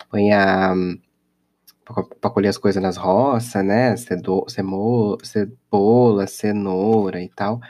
apanhar 0.00 0.74
para 2.20 2.30
colher 2.30 2.48
as 2.48 2.58
coisas 2.58 2.82
nas 2.82 2.96
roças, 2.96 3.64
né? 3.64 3.96
Cedo, 3.96 4.44
cebola, 5.22 6.26
cenoura 6.26 7.22
e 7.22 7.28
tal. 7.28 7.60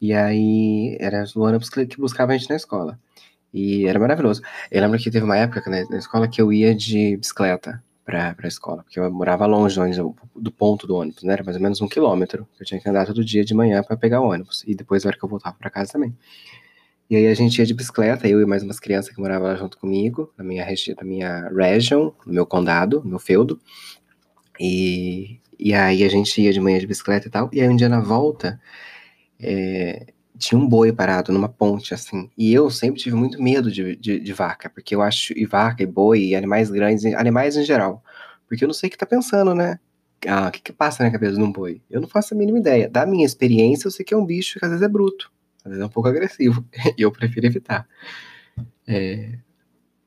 E 0.00 0.12
aí 0.14 0.96
era 0.98 1.24
o 1.36 1.40
ônibus 1.40 1.68
que, 1.68 1.84
buscava 1.98 2.32
a 2.32 2.36
gente 2.36 2.48
na 2.48 2.56
escola. 2.56 2.98
E 3.52 3.86
era 3.86 3.98
maravilhoso. 3.98 4.42
Eu 4.70 4.80
lembro 4.80 4.98
que 4.98 5.10
teve 5.10 5.24
uma 5.24 5.36
época 5.36 5.68
né, 5.68 5.84
na 5.90 5.98
escola 5.98 6.28
que 6.28 6.40
eu 6.40 6.52
ia 6.52 6.74
de 6.74 7.16
bicicleta 7.16 7.82
pra, 8.04 8.34
pra 8.34 8.48
escola, 8.48 8.82
porque 8.82 8.98
eu 8.98 9.10
morava 9.10 9.44
longe 9.46 9.74
do, 9.74 9.82
ônibus, 9.82 10.14
do 10.34 10.50
ponto 10.50 10.86
do 10.86 10.96
ônibus, 10.96 11.22
né? 11.22 11.34
Era 11.34 11.44
mais 11.44 11.56
ou 11.56 11.62
menos 11.62 11.80
um 11.80 11.88
quilômetro. 11.88 12.46
Eu 12.58 12.64
tinha 12.64 12.80
que 12.80 12.88
andar 12.88 13.06
todo 13.06 13.24
dia 13.24 13.44
de 13.44 13.54
manhã 13.54 13.82
para 13.82 13.96
pegar 13.96 14.20
o 14.20 14.30
ônibus. 14.30 14.64
E 14.66 14.74
depois, 14.74 15.04
na 15.04 15.08
hora 15.08 15.18
que 15.18 15.24
eu 15.24 15.28
voltava 15.28 15.56
para 15.58 15.68
casa 15.68 15.92
também. 15.92 16.16
E 17.10 17.16
aí 17.16 17.26
a 17.26 17.34
gente 17.34 17.58
ia 17.58 17.66
de 17.66 17.74
bicicleta, 17.74 18.28
eu 18.28 18.40
e 18.40 18.46
mais 18.46 18.62
umas 18.62 18.78
crianças 18.78 19.12
que 19.12 19.20
moravam 19.20 19.48
lá 19.48 19.56
junto 19.56 19.76
comigo, 19.76 20.32
na 20.38 20.44
minha 20.44 20.64
região, 20.64 20.96
na 20.96 21.04
minha 21.04 21.48
region, 21.48 22.12
no 22.24 22.32
meu 22.32 22.46
condado, 22.46 23.00
no 23.02 23.10
meu 23.10 23.18
feudo. 23.18 23.60
E, 24.60 25.40
e 25.58 25.74
aí 25.74 26.04
a 26.04 26.08
gente 26.08 26.40
ia 26.40 26.52
de 26.52 26.60
manhã 26.60 26.78
de 26.78 26.86
bicicleta 26.86 27.26
e 27.26 27.30
tal. 27.30 27.50
E 27.52 27.60
aí 27.60 27.68
um 27.68 27.74
dia 27.74 27.88
na 27.88 28.00
volta, 28.00 28.60
é, 29.42 30.06
tinha 30.38 30.58
um 30.58 30.66
boi 30.66 30.92
parado 30.92 31.32
numa 31.32 31.48
ponte, 31.48 31.92
assim. 31.92 32.30
E 32.36 32.52
eu 32.52 32.70
sempre 32.70 33.00
tive 33.00 33.14
muito 33.14 33.40
medo 33.42 33.70
de, 33.70 33.94
de, 33.96 34.18
de, 34.18 34.32
vaca, 34.32 34.70
porque 34.70 34.94
eu 34.94 35.02
acho, 35.02 35.32
e 35.36 35.44
vaca, 35.44 35.82
e 35.82 35.86
boi, 35.86 36.20
e 36.20 36.34
animais 36.34 36.70
grandes, 36.70 37.04
animais 37.14 37.56
em 37.56 37.64
geral. 37.64 38.02
Porque 38.48 38.64
eu 38.64 38.68
não 38.68 38.74
sei 38.74 38.88
o 38.88 38.90
que 38.90 38.98
tá 38.98 39.06
pensando, 39.06 39.54
né? 39.54 39.78
Ah, 40.26 40.48
o 40.48 40.50
que 40.50 40.60
que 40.60 40.72
passa 40.72 41.04
na 41.04 41.10
cabeça 41.10 41.34
de 41.34 41.42
um 41.42 41.52
boi? 41.52 41.82
Eu 41.90 42.00
não 42.00 42.08
faço 42.08 42.34
a 42.34 42.36
mínima 42.36 42.58
ideia. 42.58 42.88
Da 42.88 43.06
minha 43.06 43.24
experiência, 43.24 43.86
eu 43.86 43.90
sei 43.90 44.04
que 44.04 44.14
é 44.14 44.16
um 44.16 44.24
bicho 44.24 44.58
que 44.58 44.64
às 44.64 44.70
vezes 44.70 44.84
é 44.84 44.88
bruto. 44.88 45.30
Às 45.64 45.70
vezes 45.70 45.82
é 45.82 45.86
um 45.86 45.90
pouco 45.90 46.08
agressivo. 46.08 46.64
e 46.96 47.02
eu 47.02 47.12
prefiro 47.12 47.46
evitar. 47.46 47.86
É... 48.88 49.38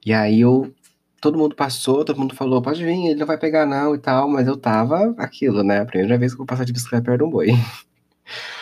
E 0.06 0.14
aí 0.14 0.42
eu. 0.42 0.74
Todo 1.22 1.38
mundo 1.38 1.56
passou, 1.56 2.04
todo 2.04 2.20
mundo 2.20 2.36
falou, 2.36 2.62
pode 2.62 2.84
vir, 2.84 3.08
ele 3.08 3.16
não 3.16 3.26
vai 3.26 3.38
pegar 3.38 3.66
não 3.66 3.96
e 3.96 3.98
tal, 3.98 4.28
mas 4.28 4.46
eu 4.46 4.58
tava 4.58 5.16
aquilo, 5.18 5.64
né? 5.64 5.80
A 5.80 5.86
primeira 5.86 6.18
vez 6.18 6.34
que 6.34 6.36
eu 6.36 6.40
vou 6.40 6.46
passar 6.46 6.66
de 6.66 6.74
bicicleta 6.74 7.06
perto 7.06 7.20
de 7.20 7.24
um 7.24 7.30
boi. 7.30 7.48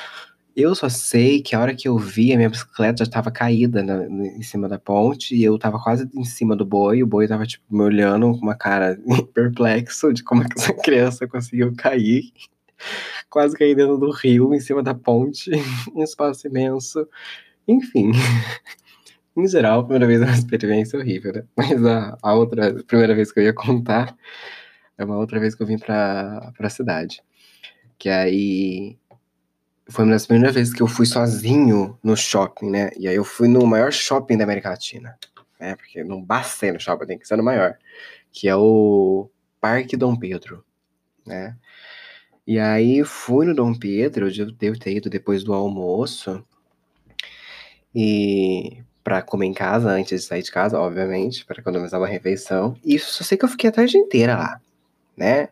Eu 0.56 0.76
só 0.76 0.90
sei 0.90 1.42
que 1.42 1.56
a 1.56 1.62
hora 1.62 1.76
que 1.76 1.88
eu 1.88 1.98
vi, 1.98 2.34
a 2.34 2.38
minha 2.38 2.50
bicicleta 2.50 3.00
já 3.00 3.10
estava 3.10 3.32
caída 3.32 3.82
na, 3.82 4.06
em 4.06 4.42
cima 4.44 4.68
da 4.68 4.78
ponte 4.78 5.36
e 5.36 5.44
eu 5.44 5.56
estava 5.56 5.82
quase 5.82 6.10
em 6.14 6.26
cima 6.26 6.56
do 6.56 6.66
boi. 6.66 7.02
O 7.02 7.08
boi 7.08 7.26
estava 7.26 7.46
tipo, 7.46 7.64
me 7.70 7.84
olhando 7.84 8.32
com 8.32 8.42
uma 8.42 8.56
cara 8.56 9.00
perplexo 9.34 10.14
de 10.14 10.24
como 10.24 10.44
é 10.44 10.48
que 10.48 10.60
essa 10.60 10.74
criança 10.84 11.28
conseguiu 11.28 11.74
cair 11.76 12.24
quase 13.30 13.58
cair 13.58 13.76
dentro 13.76 13.98
do 13.98 14.12
rio, 14.12 14.54
em 14.54 14.60
cima 14.60 14.84
da 14.84 14.94
ponte, 14.94 15.50
um 15.96 16.04
espaço 16.04 16.48
imenso. 16.48 17.08
Enfim. 17.68 18.12
em 19.36 19.48
geral, 19.48 19.80
a 19.80 19.84
primeira 19.84 20.08
vez 20.08 20.22
é 20.22 20.26
uma 20.26 20.34
experiência 20.34 21.00
horrível, 21.00 21.34
né? 21.34 21.44
Mas 21.56 21.84
a, 21.86 22.18
a 22.22 22.34
outra, 22.34 22.80
a 22.80 22.84
primeira 22.84 23.16
vez 23.16 23.32
que 23.32 23.40
eu 23.40 23.44
ia 23.44 23.54
contar 23.54 24.16
é 24.98 25.06
uma 25.06 25.18
outra 25.18 25.40
vez 25.40 25.56
que 25.56 25.64
eu 25.64 25.68
vim 25.68 25.78
pra, 25.78 26.52
pra 26.58 26.70
cidade. 26.70 27.22
Que 27.98 28.10
aí 28.10 28.98
foi 29.90 30.06
uma 30.06 30.14
das 30.14 30.26
primeiras 30.26 30.56
vezes 30.56 30.74
que 30.74 30.82
eu 30.82 30.88
fui 30.88 31.06
sozinho 31.06 31.98
no 32.04 32.16
shopping, 32.16 32.70
né? 32.70 32.92
E 32.98 33.08
aí 33.08 33.16
eu 33.16 33.24
fui 33.24 33.48
no 33.48 33.66
maior 33.66 33.92
shopping 33.92 34.38
da 34.38 34.44
América 34.44 34.70
Latina, 34.70 35.18
né? 35.60 35.76
Porque 35.76 36.04
não 36.04 36.22
basta 36.22 36.68
ir 36.68 36.74
no 36.74 36.80
shopping, 36.80 37.06
tem 37.06 37.20
que 37.20 37.28
ser 37.28 37.36
no 37.36 37.44
maior, 37.44 37.78
que 38.32 38.48
é 38.48 38.56
o 38.56 39.30
Parque 39.60 39.98
Dom 39.98 40.16
Pedro, 40.16 40.64
né? 41.26 41.58
E 42.46 42.60
aí 42.60 43.04
fui 43.04 43.46
no 43.46 43.54
Dom 43.54 43.74
Pedro, 43.74 44.28
eu 44.30 44.52
devo 44.52 44.80
ter 44.80 44.96
ido 44.96 45.10
depois 45.10 45.44
do 45.44 45.54
almoço, 45.54 46.44
e 47.94 48.84
para 49.04 49.22
comer 49.22 49.48
em 49.48 49.54
casa 49.54 49.90
antes 49.90 50.22
de 50.22 50.28
sair 50.28 50.44
de 50.44 50.52
casa, 50.52 50.80
obviamente, 50.80 51.46
para 51.46 51.60
economizar 51.60 52.00
uma 52.00 52.08
refeição. 52.08 52.78
E 52.84 52.98
só 53.00 53.24
sei 53.24 53.38
que 53.38 53.46
eu 53.46 53.50
fiquei 53.50 53.70
a 53.70 53.74
tarde 53.74 53.98
inteira 53.98 54.38
lá, 54.38 54.62
né? 55.18 55.50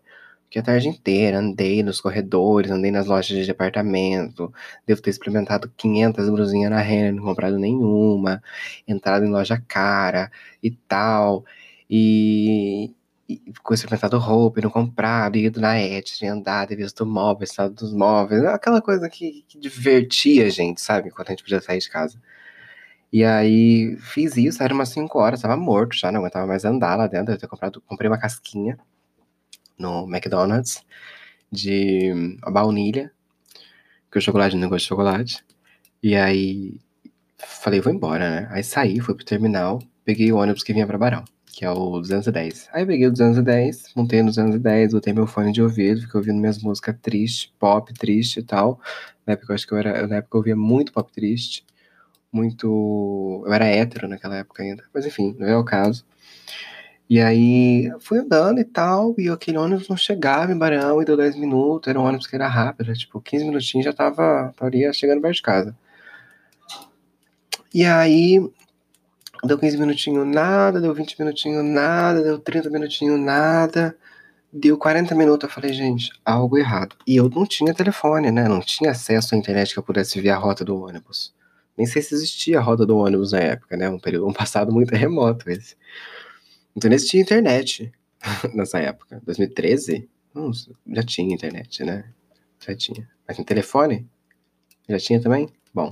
Fiquei 0.50 0.62
a 0.64 0.66
tarde 0.66 0.88
inteira, 0.88 1.38
andei 1.38 1.84
nos 1.84 2.02
corredores, 2.02 2.72
andei 2.72 2.90
nas 2.90 3.06
lojas 3.06 3.38
de 3.38 3.46
departamento, 3.46 4.52
devo 4.86 5.00
ter 5.00 5.12
experimentado 5.12 5.72
500 5.78 6.28
blusinhas 6.28 6.72
na 6.72 6.82
Renner, 6.82 7.14
não 7.14 7.24
comprado 7.24 7.60
nenhuma, 7.60 8.42
entrado 8.88 9.24
em 9.26 9.30
loja 9.30 9.64
cara 9.68 10.32
e 10.64 10.72
tal, 10.72 11.46
e, 11.88 12.92
e 13.30 13.40
ficou 13.54 13.76
experimentado 13.76 14.18
roupa 14.18 14.60
e 14.60 14.64
não 14.64 14.72
comprado, 14.72 15.38
ido 15.38 15.62
na 15.62 15.80
Etsy, 15.80 16.26
andado, 16.26 16.76
visto 16.76 17.06
móveis, 17.06 17.52
estado 17.52 17.76
dos 17.76 17.94
móveis, 17.94 18.44
aquela 18.46 18.82
coisa 18.82 19.08
que, 19.08 19.46
que 19.48 19.60
divertia 19.60 20.48
a 20.48 20.50
gente, 20.50 20.82
sabe, 20.82 21.10
enquanto 21.10 21.30
a 21.30 21.32
gente 21.34 21.44
podia 21.44 21.62
sair 21.62 21.80
de 21.80 21.90
casa. 21.92 22.20
E 23.14 23.24
aí 23.24 23.98
fiz 23.98 24.38
isso, 24.38 24.64
era 24.64 24.74
umas 24.74 24.90
5 24.90 25.20
horas, 25.20 25.42
tava 25.42 25.58
morto 25.58 25.96
já, 25.96 26.12
não 26.12 26.22
aguentava 26.22 26.48
mais 26.48 26.66
andar 26.66 26.96
lá 26.96 27.08
dentro, 27.08 27.34
eu 27.34 27.38
ter 27.38 27.48
comprado, 27.48 27.82
comprei 27.82 28.10
uma 28.10 28.20
casquinha 28.20 28.78
no 29.80 30.04
McDonald's 30.08 30.84
de 31.52 32.38
baunilha, 32.52 33.12
que 34.12 34.18
o 34.18 34.22
chocolate 34.22 34.56
não 34.56 34.70
gosta 34.70 34.84
de 34.84 34.90
chocolate. 34.90 35.44
E 36.04 36.16
aí 36.16 36.80
falei, 37.38 37.80
vou 37.82 37.94
embora, 37.94 38.30
né? 38.30 38.48
Aí 38.52 38.64
saí, 38.64 39.00
fui 39.00 39.16
pro 39.16 39.26
terminal, 39.26 39.80
peguei 40.06 40.32
o 40.32 40.38
ônibus 40.38 40.64
que 40.64 40.74
vinha 40.74 40.86
para 40.86 40.98
Barão, 40.98 41.24
que 41.46 41.66
é 41.66 41.72
o 41.72 42.00
210. 42.00 42.70
Aí 42.74 42.86
peguei 42.86 43.08
o 43.08 43.12
210, 43.12 43.94
montei 43.96 44.22
no 44.22 44.30
210, 44.30 44.94
botei 44.94 45.14
meu 45.14 45.28
fone 45.28 45.52
de 45.52 45.62
ouvido, 45.62 46.02
fiquei 46.02 46.18
ouvindo 46.18 46.40
minhas 46.40 46.62
músicas 46.62 46.96
tristes, 47.02 47.52
pop 47.60 47.94
triste 47.94 48.40
e 48.40 48.44
tal. 48.44 48.80
Na 49.26 49.34
época 49.34 49.52
eu 49.52 49.56
acho 49.56 49.68
que 49.68 49.74
eu 49.74 49.78
era, 49.78 50.08
na 50.08 50.18
época 50.18 50.36
eu 50.36 50.40
ouvia 50.40 50.56
muito 50.56 50.92
pop 50.94 51.12
triste, 51.12 51.66
muito, 52.32 53.44
eu 53.46 53.54
era 53.54 53.66
hétero 53.66 54.08
naquela 54.08 54.38
época 54.38 54.64
ainda, 54.64 54.84
mas 54.94 55.06
enfim, 55.06 55.36
não 55.40 55.48
é 55.48 55.58
o 55.58 55.64
caso. 55.64 56.06
E 57.10 57.20
aí 57.20 57.92
fui 58.00 58.20
andando 58.20 58.60
e 58.60 58.64
tal, 58.64 59.16
e 59.18 59.30
aquele 59.30 59.58
ônibus 59.58 59.90
não 59.90 59.98
chegava 59.98 60.52
em 60.52 60.58
Barão 60.58 61.02
e 61.02 61.06
deu 61.06 61.18
10 61.18 61.38
minutos, 61.38 61.90
era 61.90 62.00
um 62.00 62.04
ônibus 62.06 62.28
que 62.28 62.36
era 62.36 62.48
rápido, 62.48 62.94
tipo, 62.94 63.20
15 63.20 63.46
minutinhos 63.46 63.86
já 63.86 63.92
tava, 63.92 64.50
estaria 64.52 64.94
chegando 64.94 65.20
perto 65.20 65.36
de 65.36 65.42
casa. 65.42 65.78
E 67.74 67.84
aí 67.84 68.40
deu 69.44 69.58
15 69.58 69.78
minutinhos 69.78 70.28
nada, 70.28 70.80
deu 70.80 70.94
20 70.94 71.16
minutinhos 71.20 71.66
nada, 71.66 72.22
deu 72.22 72.38
30 72.38 72.70
minutinhos 72.70 73.20
nada, 73.20 73.98
deu 74.54 74.78
40 74.78 75.16
minutos, 75.16 75.50
eu 75.50 75.54
falei, 75.54 75.74
gente, 75.74 76.12
algo 76.24 76.60
errado. 76.60 76.96
E 77.08 77.16
eu 77.16 77.28
não 77.28 77.44
tinha 77.46 77.74
telefone, 77.74 78.32
né, 78.32 78.48
não 78.48 78.60
tinha 78.60 78.92
acesso 78.92 79.34
à 79.34 79.38
internet 79.38 79.74
que 79.74 79.80
eu 79.80 79.84
pudesse 79.84 80.22
ver 80.22 80.30
a 80.30 80.38
rota 80.38 80.64
do 80.64 80.80
ônibus. 80.80 81.34
Nem 81.76 81.88
sei 81.88 82.04
se 82.04 82.14
existia 82.14 82.60
a 82.60 82.62
rota 82.62 82.86
do 82.86 82.98
ônibus 82.98 83.32
na 83.32 83.40
época, 83.40 83.76
né, 83.78 83.90
um 83.90 84.00
período, 84.00 84.28
um 84.28 84.34
passado 84.34 84.72
muito 84.72 84.94
remoto 84.96 85.50
esse. 85.50 85.76
Então 86.80 86.90
existia 86.94 87.20
internet 87.20 87.92
nessa 88.56 88.80
época. 88.80 89.22
2013? 89.26 90.08
Não, 90.34 90.50
já 90.54 91.04
tinha 91.04 91.36
internet, 91.36 91.84
né? 91.84 92.06
Já 92.66 92.74
tinha. 92.74 93.06
Mas 93.28 93.38
no 93.38 93.44
telefone? 93.44 94.08
Já 94.88 94.98
tinha 94.98 95.22
também? 95.22 95.50
Bom, 95.74 95.90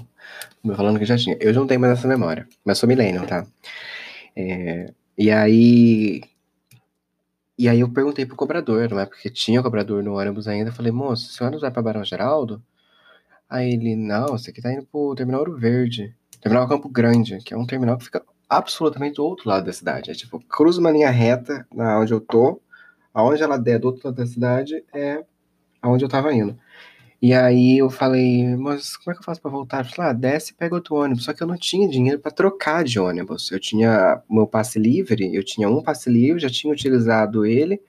me 0.63 0.73
falando 0.73 0.97
que 0.97 1.03
já 1.03 1.17
tinha. 1.17 1.35
Eu 1.41 1.53
não 1.53 1.67
tenho 1.67 1.81
mais 1.81 1.99
essa 1.99 2.07
memória. 2.07 2.47
Mas 2.63 2.77
sou 2.77 2.87
millennial, 2.87 3.27
tá? 3.27 3.45
É, 4.33 4.93
e 5.17 5.29
aí. 5.29 6.21
E 7.59 7.67
aí 7.67 7.81
eu 7.81 7.91
perguntei 7.91 8.25
pro 8.25 8.37
cobrador, 8.37 8.89
não 8.89 8.99
é? 9.01 9.05
Porque 9.05 9.29
tinha 9.29 9.61
cobrador 9.61 10.01
no 10.01 10.17
ônibus 10.17 10.47
ainda. 10.47 10.71
Falei, 10.71 10.91
moço, 10.93 11.43
o 11.43 11.45
ônibus 11.45 11.63
vai 11.63 11.71
pra 11.71 11.81
Barão 11.81 12.03
Geraldo? 12.05 12.63
Aí 13.49 13.73
ele, 13.73 13.93
não, 13.97 14.27
você 14.27 14.51
aqui 14.51 14.61
tá 14.61 14.71
indo 14.71 14.85
pro 14.85 15.15
Terminal 15.15 15.41
Ouro 15.41 15.57
Verde. 15.57 16.15
Terminal 16.39 16.65
Campo 16.69 16.87
Grande, 16.87 17.39
que 17.43 17.53
é 17.53 17.57
um 17.57 17.65
terminal 17.65 17.97
que 17.97 18.05
fica 18.05 18.23
absolutamente 18.49 19.15
do 19.15 19.25
outro 19.25 19.49
lado 19.49 19.65
da 19.65 19.73
cidade. 19.73 20.11
É 20.11 20.13
tipo, 20.13 20.39
cruza 20.39 20.79
uma 20.79 20.91
linha 20.91 21.09
reta 21.09 21.65
na 21.73 21.99
onde 21.99 22.13
eu 22.13 22.19
tô, 22.21 22.61
aonde 23.13 23.43
ela 23.43 23.57
der 23.57 23.79
do 23.79 23.87
outro 23.87 24.01
lado 24.05 24.15
da 24.15 24.25
cidade 24.25 24.83
é 24.93 25.23
aonde 25.81 26.05
eu 26.05 26.09
tava 26.09 26.33
indo. 26.33 26.57
E 27.19 27.33
aí 27.33 27.79
eu 27.79 27.89
falei, 27.89 28.55
mas 28.55 28.95
como 28.95 29.11
é 29.11 29.13
que 29.15 29.21
eu 29.21 29.25
faço 29.25 29.41
para 29.41 29.49
voltar? 29.49 29.83
Eu 29.83 29.89
falei, 29.89 30.11
ah, 30.11 30.13
desce 30.13 30.51
e 30.51 30.55
pega 30.55 30.75
outro 30.75 30.95
ônibus. 30.95 31.25
Só 31.25 31.33
que 31.33 31.41
eu 31.41 31.47
não 31.47 31.57
tinha 31.57 31.89
dinheiro 31.89 32.19
para 32.19 32.31
trocar 32.31 32.83
de 32.83 32.99
ônibus. 32.99 33.51
Eu 33.51 33.59
tinha 33.59 34.21
meu 34.29 34.45
passe 34.45 34.77
livre, 34.77 35.33
eu 35.35 35.43
tinha 35.43 35.67
um 35.67 35.81
passe 35.81 36.09
livre, 36.11 36.39
já 36.39 36.49
tinha 36.49 36.71
utilizado 36.71 37.43
ele, 37.45 37.81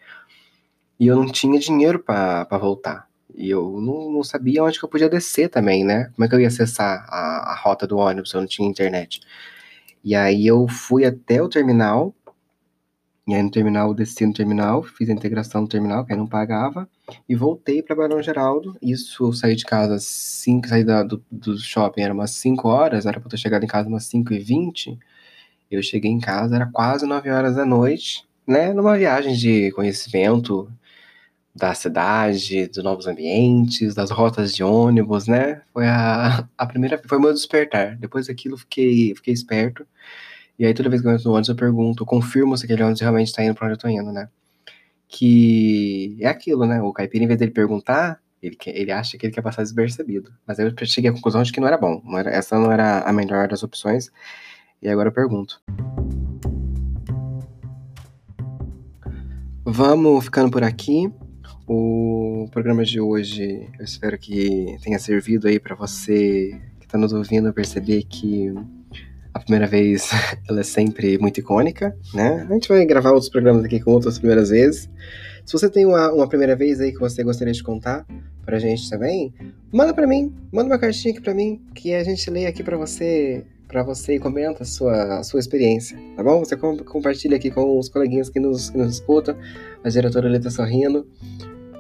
e 0.99 1.07
eu 1.07 1.16
não 1.16 1.27
tinha 1.27 1.59
dinheiro 1.61 1.99
para 1.99 2.47
voltar. 2.59 3.07
E 3.35 3.51
eu 3.51 3.81
não, 3.81 4.11
não, 4.11 4.25
sabia 4.25 4.64
onde 4.64 4.79
que 4.79 4.85
eu 4.85 4.88
podia 4.88 5.09
descer 5.09 5.49
também, 5.49 5.85
né? 5.85 6.11
Como 6.14 6.25
é 6.25 6.29
que 6.29 6.35
eu 6.35 6.40
ia 6.40 6.49
acessar 6.49 7.07
a, 7.09 7.53
a 7.53 7.55
rota 7.55 7.87
do 7.87 7.99
ônibus 7.99 8.33
eu 8.33 8.40
não 8.40 8.49
tinha 8.49 8.68
internet? 8.68 9.21
E 10.03 10.15
aí 10.15 10.47
eu 10.47 10.67
fui 10.69 11.05
até 11.05 11.43
o 11.43 11.49
terminal, 11.49 12.15
e 13.27 13.35
aí 13.35 13.43
no 13.43 13.51
terminal, 13.51 13.93
desci 13.93 14.25
no 14.25 14.33
terminal, 14.33 14.83
fiz 14.83 15.11
a 15.11 15.13
integração 15.13 15.61
no 15.61 15.69
terminal, 15.69 16.05
que 16.05 16.13
aí 16.13 16.19
não 16.19 16.27
pagava, 16.27 16.89
e 17.29 17.35
voltei 17.35 17.83
para 17.83 17.95
Barão 17.95 18.23
Geraldo. 18.23 18.75
Isso, 18.81 19.27
eu 19.27 19.33
saí 19.35 19.55
de 19.55 19.67
casa 19.67 19.99
5, 19.99 20.67
saí 20.67 20.83
da, 20.83 21.03
do, 21.03 21.23
do 21.31 21.59
shopping, 21.59 22.01
era 22.01 22.15
umas 22.15 22.31
5 22.31 22.67
horas, 22.69 23.05
era 23.05 23.21
para 23.21 23.27
eu 23.27 23.31
ter 23.31 23.37
chegado 23.37 23.65
em 23.65 23.67
casa 23.67 23.87
umas 23.87 24.05
5 24.05 24.33
e 24.33 24.39
20. 24.39 24.99
Eu 25.71 25.83
cheguei 25.83 26.11
em 26.11 26.21
casa, 26.21 26.57
era 26.57 26.67
quase 26.73 27.05
9 27.07 27.31
horas 27.31 27.57
da 27.57 27.67
noite, 27.67 28.27
né, 28.47 28.73
numa 28.73 28.97
viagem 28.97 29.35
de 29.35 29.71
conhecimento, 29.73 30.73
da 31.55 31.75
cidade, 31.75 32.69
dos 32.69 32.85
novos 32.85 33.07
ambientes, 33.07 33.95
das 33.95 34.11
rotas 34.11 34.55
de 34.55 34.63
ônibus, 34.63 35.27
né? 35.27 35.63
Foi 35.73 35.87
a, 35.87 36.49
a 36.57 36.67
primeira, 36.67 37.01
foi 37.07 37.19
o 37.19 37.21
meu 37.21 37.33
despertar. 37.33 37.97
Depois 37.97 38.29
daquilo 38.29 38.57
fiquei, 38.57 39.15
fiquei 39.15 39.35
esperto. 39.35 39.87
E 40.59 40.67
aí 40.67 40.75
toda 40.75 40.89
vez 40.89 41.03
que 41.03 41.09
eu 41.09 41.13
entro 41.13 41.25
no 41.29 41.33
ônibus 41.33 41.49
eu 41.49 41.57
pergunto, 41.57 42.07
confirmo 42.07 42.57
se 42.57 42.65
aquele 42.65 42.83
ônibus 42.83 43.01
realmente 43.01 43.29
está 43.29 43.43
indo 43.43 43.55
para 43.55 43.67
onde 43.67 43.75
eu 43.75 43.79
tô 43.79 43.89
indo, 43.89 44.13
né? 44.13 44.29
Que 45.09 46.17
é 46.21 46.29
aquilo, 46.29 46.67
né? 46.67 46.83
O 46.83 46.93
caipira, 46.93 47.25
em 47.25 47.27
vez 47.27 47.39
dele 47.39 47.53
perguntar, 47.53 48.21
ele, 48.43 48.57
quer, 48.57 48.77
ele 48.77 48.93
acha 48.93 49.17
que 49.19 49.27
ele 49.27 49.33
quer 49.33 49.43
passar 49.43 49.63
despercebido. 49.63 50.33
Mas 50.47 50.59
aí 50.59 50.67
eu 50.67 50.87
cheguei 50.87 51.11
à 51.11 51.15
conclusão 51.15 51.43
de 51.43 51.53
que 51.53 51.61
não 51.61 51.69
era 51.69 51.79
bom. 51.79 52.01
Não 52.05 52.19
era, 52.19 52.31
essa 52.31 52.59
não 52.59 52.71
era 52.71 53.01
a 53.01 53.13
melhor 53.13 53.49
das 53.49 53.63
opções. 53.63 54.11
E 54.81 54.89
agora 54.89 55.09
eu 55.09 55.13
pergunto. 55.13 55.61
Vamos 59.65 60.25
ficando 60.25 60.51
por 60.51 60.63
aqui. 60.63 61.13
O 61.71 62.49
programa 62.51 62.83
de 62.83 62.99
hoje, 62.99 63.69
eu 63.79 63.85
espero 63.85 64.17
que 64.17 64.79
tenha 64.83 64.99
servido 64.99 65.47
aí 65.47 65.61
para 65.61 65.77
você 65.77 66.59
que 66.81 66.87
está 66.87 66.97
nos 66.97 67.13
ouvindo 67.13 67.53
perceber 67.53 68.05
que 68.05 68.55
a 69.35 69.39
primeira 69.39 69.67
vez 69.67 70.09
ela 70.49 70.61
é 70.61 70.63
sempre 70.65 71.19
muito 71.19 71.41
icônica, 71.41 71.95
né? 72.15 72.47
A 72.49 72.55
gente 72.55 72.71
vai 72.71 72.87
gravar 72.87 73.11
outros 73.11 73.29
programas 73.29 73.67
aqui 73.67 73.81
com 73.81 73.91
outras 73.91 74.19
primeiras 74.19 74.49
vezes. 74.49 74.89
Se 75.45 75.53
você 75.53 75.69
tem 75.69 75.85
uma, 75.85 76.11
uma 76.11 76.27
primeira 76.27 76.57
vez 76.57 76.81
aí 76.81 76.91
que 76.91 76.99
você 76.99 77.23
gostaria 77.23 77.53
de 77.53 77.63
contar 77.63 78.07
pra 78.47 78.59
gente 78.59 78.89
também, 78.89 79.35
manda 79.71 79.93
pra 79.93 80.07
mim, 80.07 80.35
manda 80.51 80.71
uma 80.71 80.79
cartinha 80.79 81.13
aqui 81.13 81.23
pra 81.23 81.35
mim, 81.35 81.61
que 81.75 81.93
a 81.93 82.03
gente 82.03 82.31
lê 82.31 82.47
aqui 82.47 82.63
pra 82.63 82.79
você 82.79 83.45
para 83.69 83.83
você 83.83 84.15
e 84.15 84.19
comenta 84.19 84.63
a 84.63 84.67
sua, 84.67 85.19
a 85.19 85.23
sua 85.23 85.39
experiência, 85.39 85.99
tá 86.17 86.23
bom? 86.23 86.39
Você 86.39 86.57
com, 86.57 86.79
compartilha 86.79 87.37
aqui 87.37 87.51
com 87.51 87.79
os 87.79 87.91
coleguinhas 87.91 88.31
que 88.31 88.41
nos, 88.41 88.71
que 88.71 88.79
nos 88.79 88.95
escutam. 88.95 89.37
A 89.85 89.91
diretora 89.91 90.41
tá 90.41 90.51
sorrindo, 90.51 91.07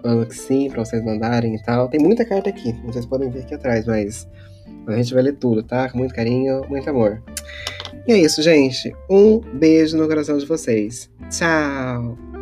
falando 0.02 0.26
que 0.26 0.34
sim, 0.34 0.70
pra 0.70 0.84
vocês 0.84 1.04
mandarem 1.04 1.54
e 1.54 1.62
tal. 1.62 1.88
Tem 1.88 2.00
muita 2.00 2.24
carta 2.24 2.50
aqui, 2.50 2.72
vocês 2.84 3.06
podem 3.06 3.30
ver 3.30 3.40
aqui 3.40 3.54
atrás, 3.54 3.86
mas 3.86 4.28
a 4.86 4.96
gente 4.96 5.12
vai 5.14 5.22
ler 5.22 5.36
tudo, 5.36 5.62
tá? 5.62 5.88
Com 5.90 5.98
muito 5.98 6.14
carinho, 6.14 6.62
muito 6.68 6.88
amor. 6.88 7.22
E 8.06 8.12
é 8.12 8.18
isso, 8.18 8.40
gente. 8.42 8.94
Um 9.10 9.38
beijo 9.38 9.96
no 9.96 10.08
coração 10.08 10.38
de 10.38 10.46
vocês. 10.46 11.10
Tchau! 11.30 12.37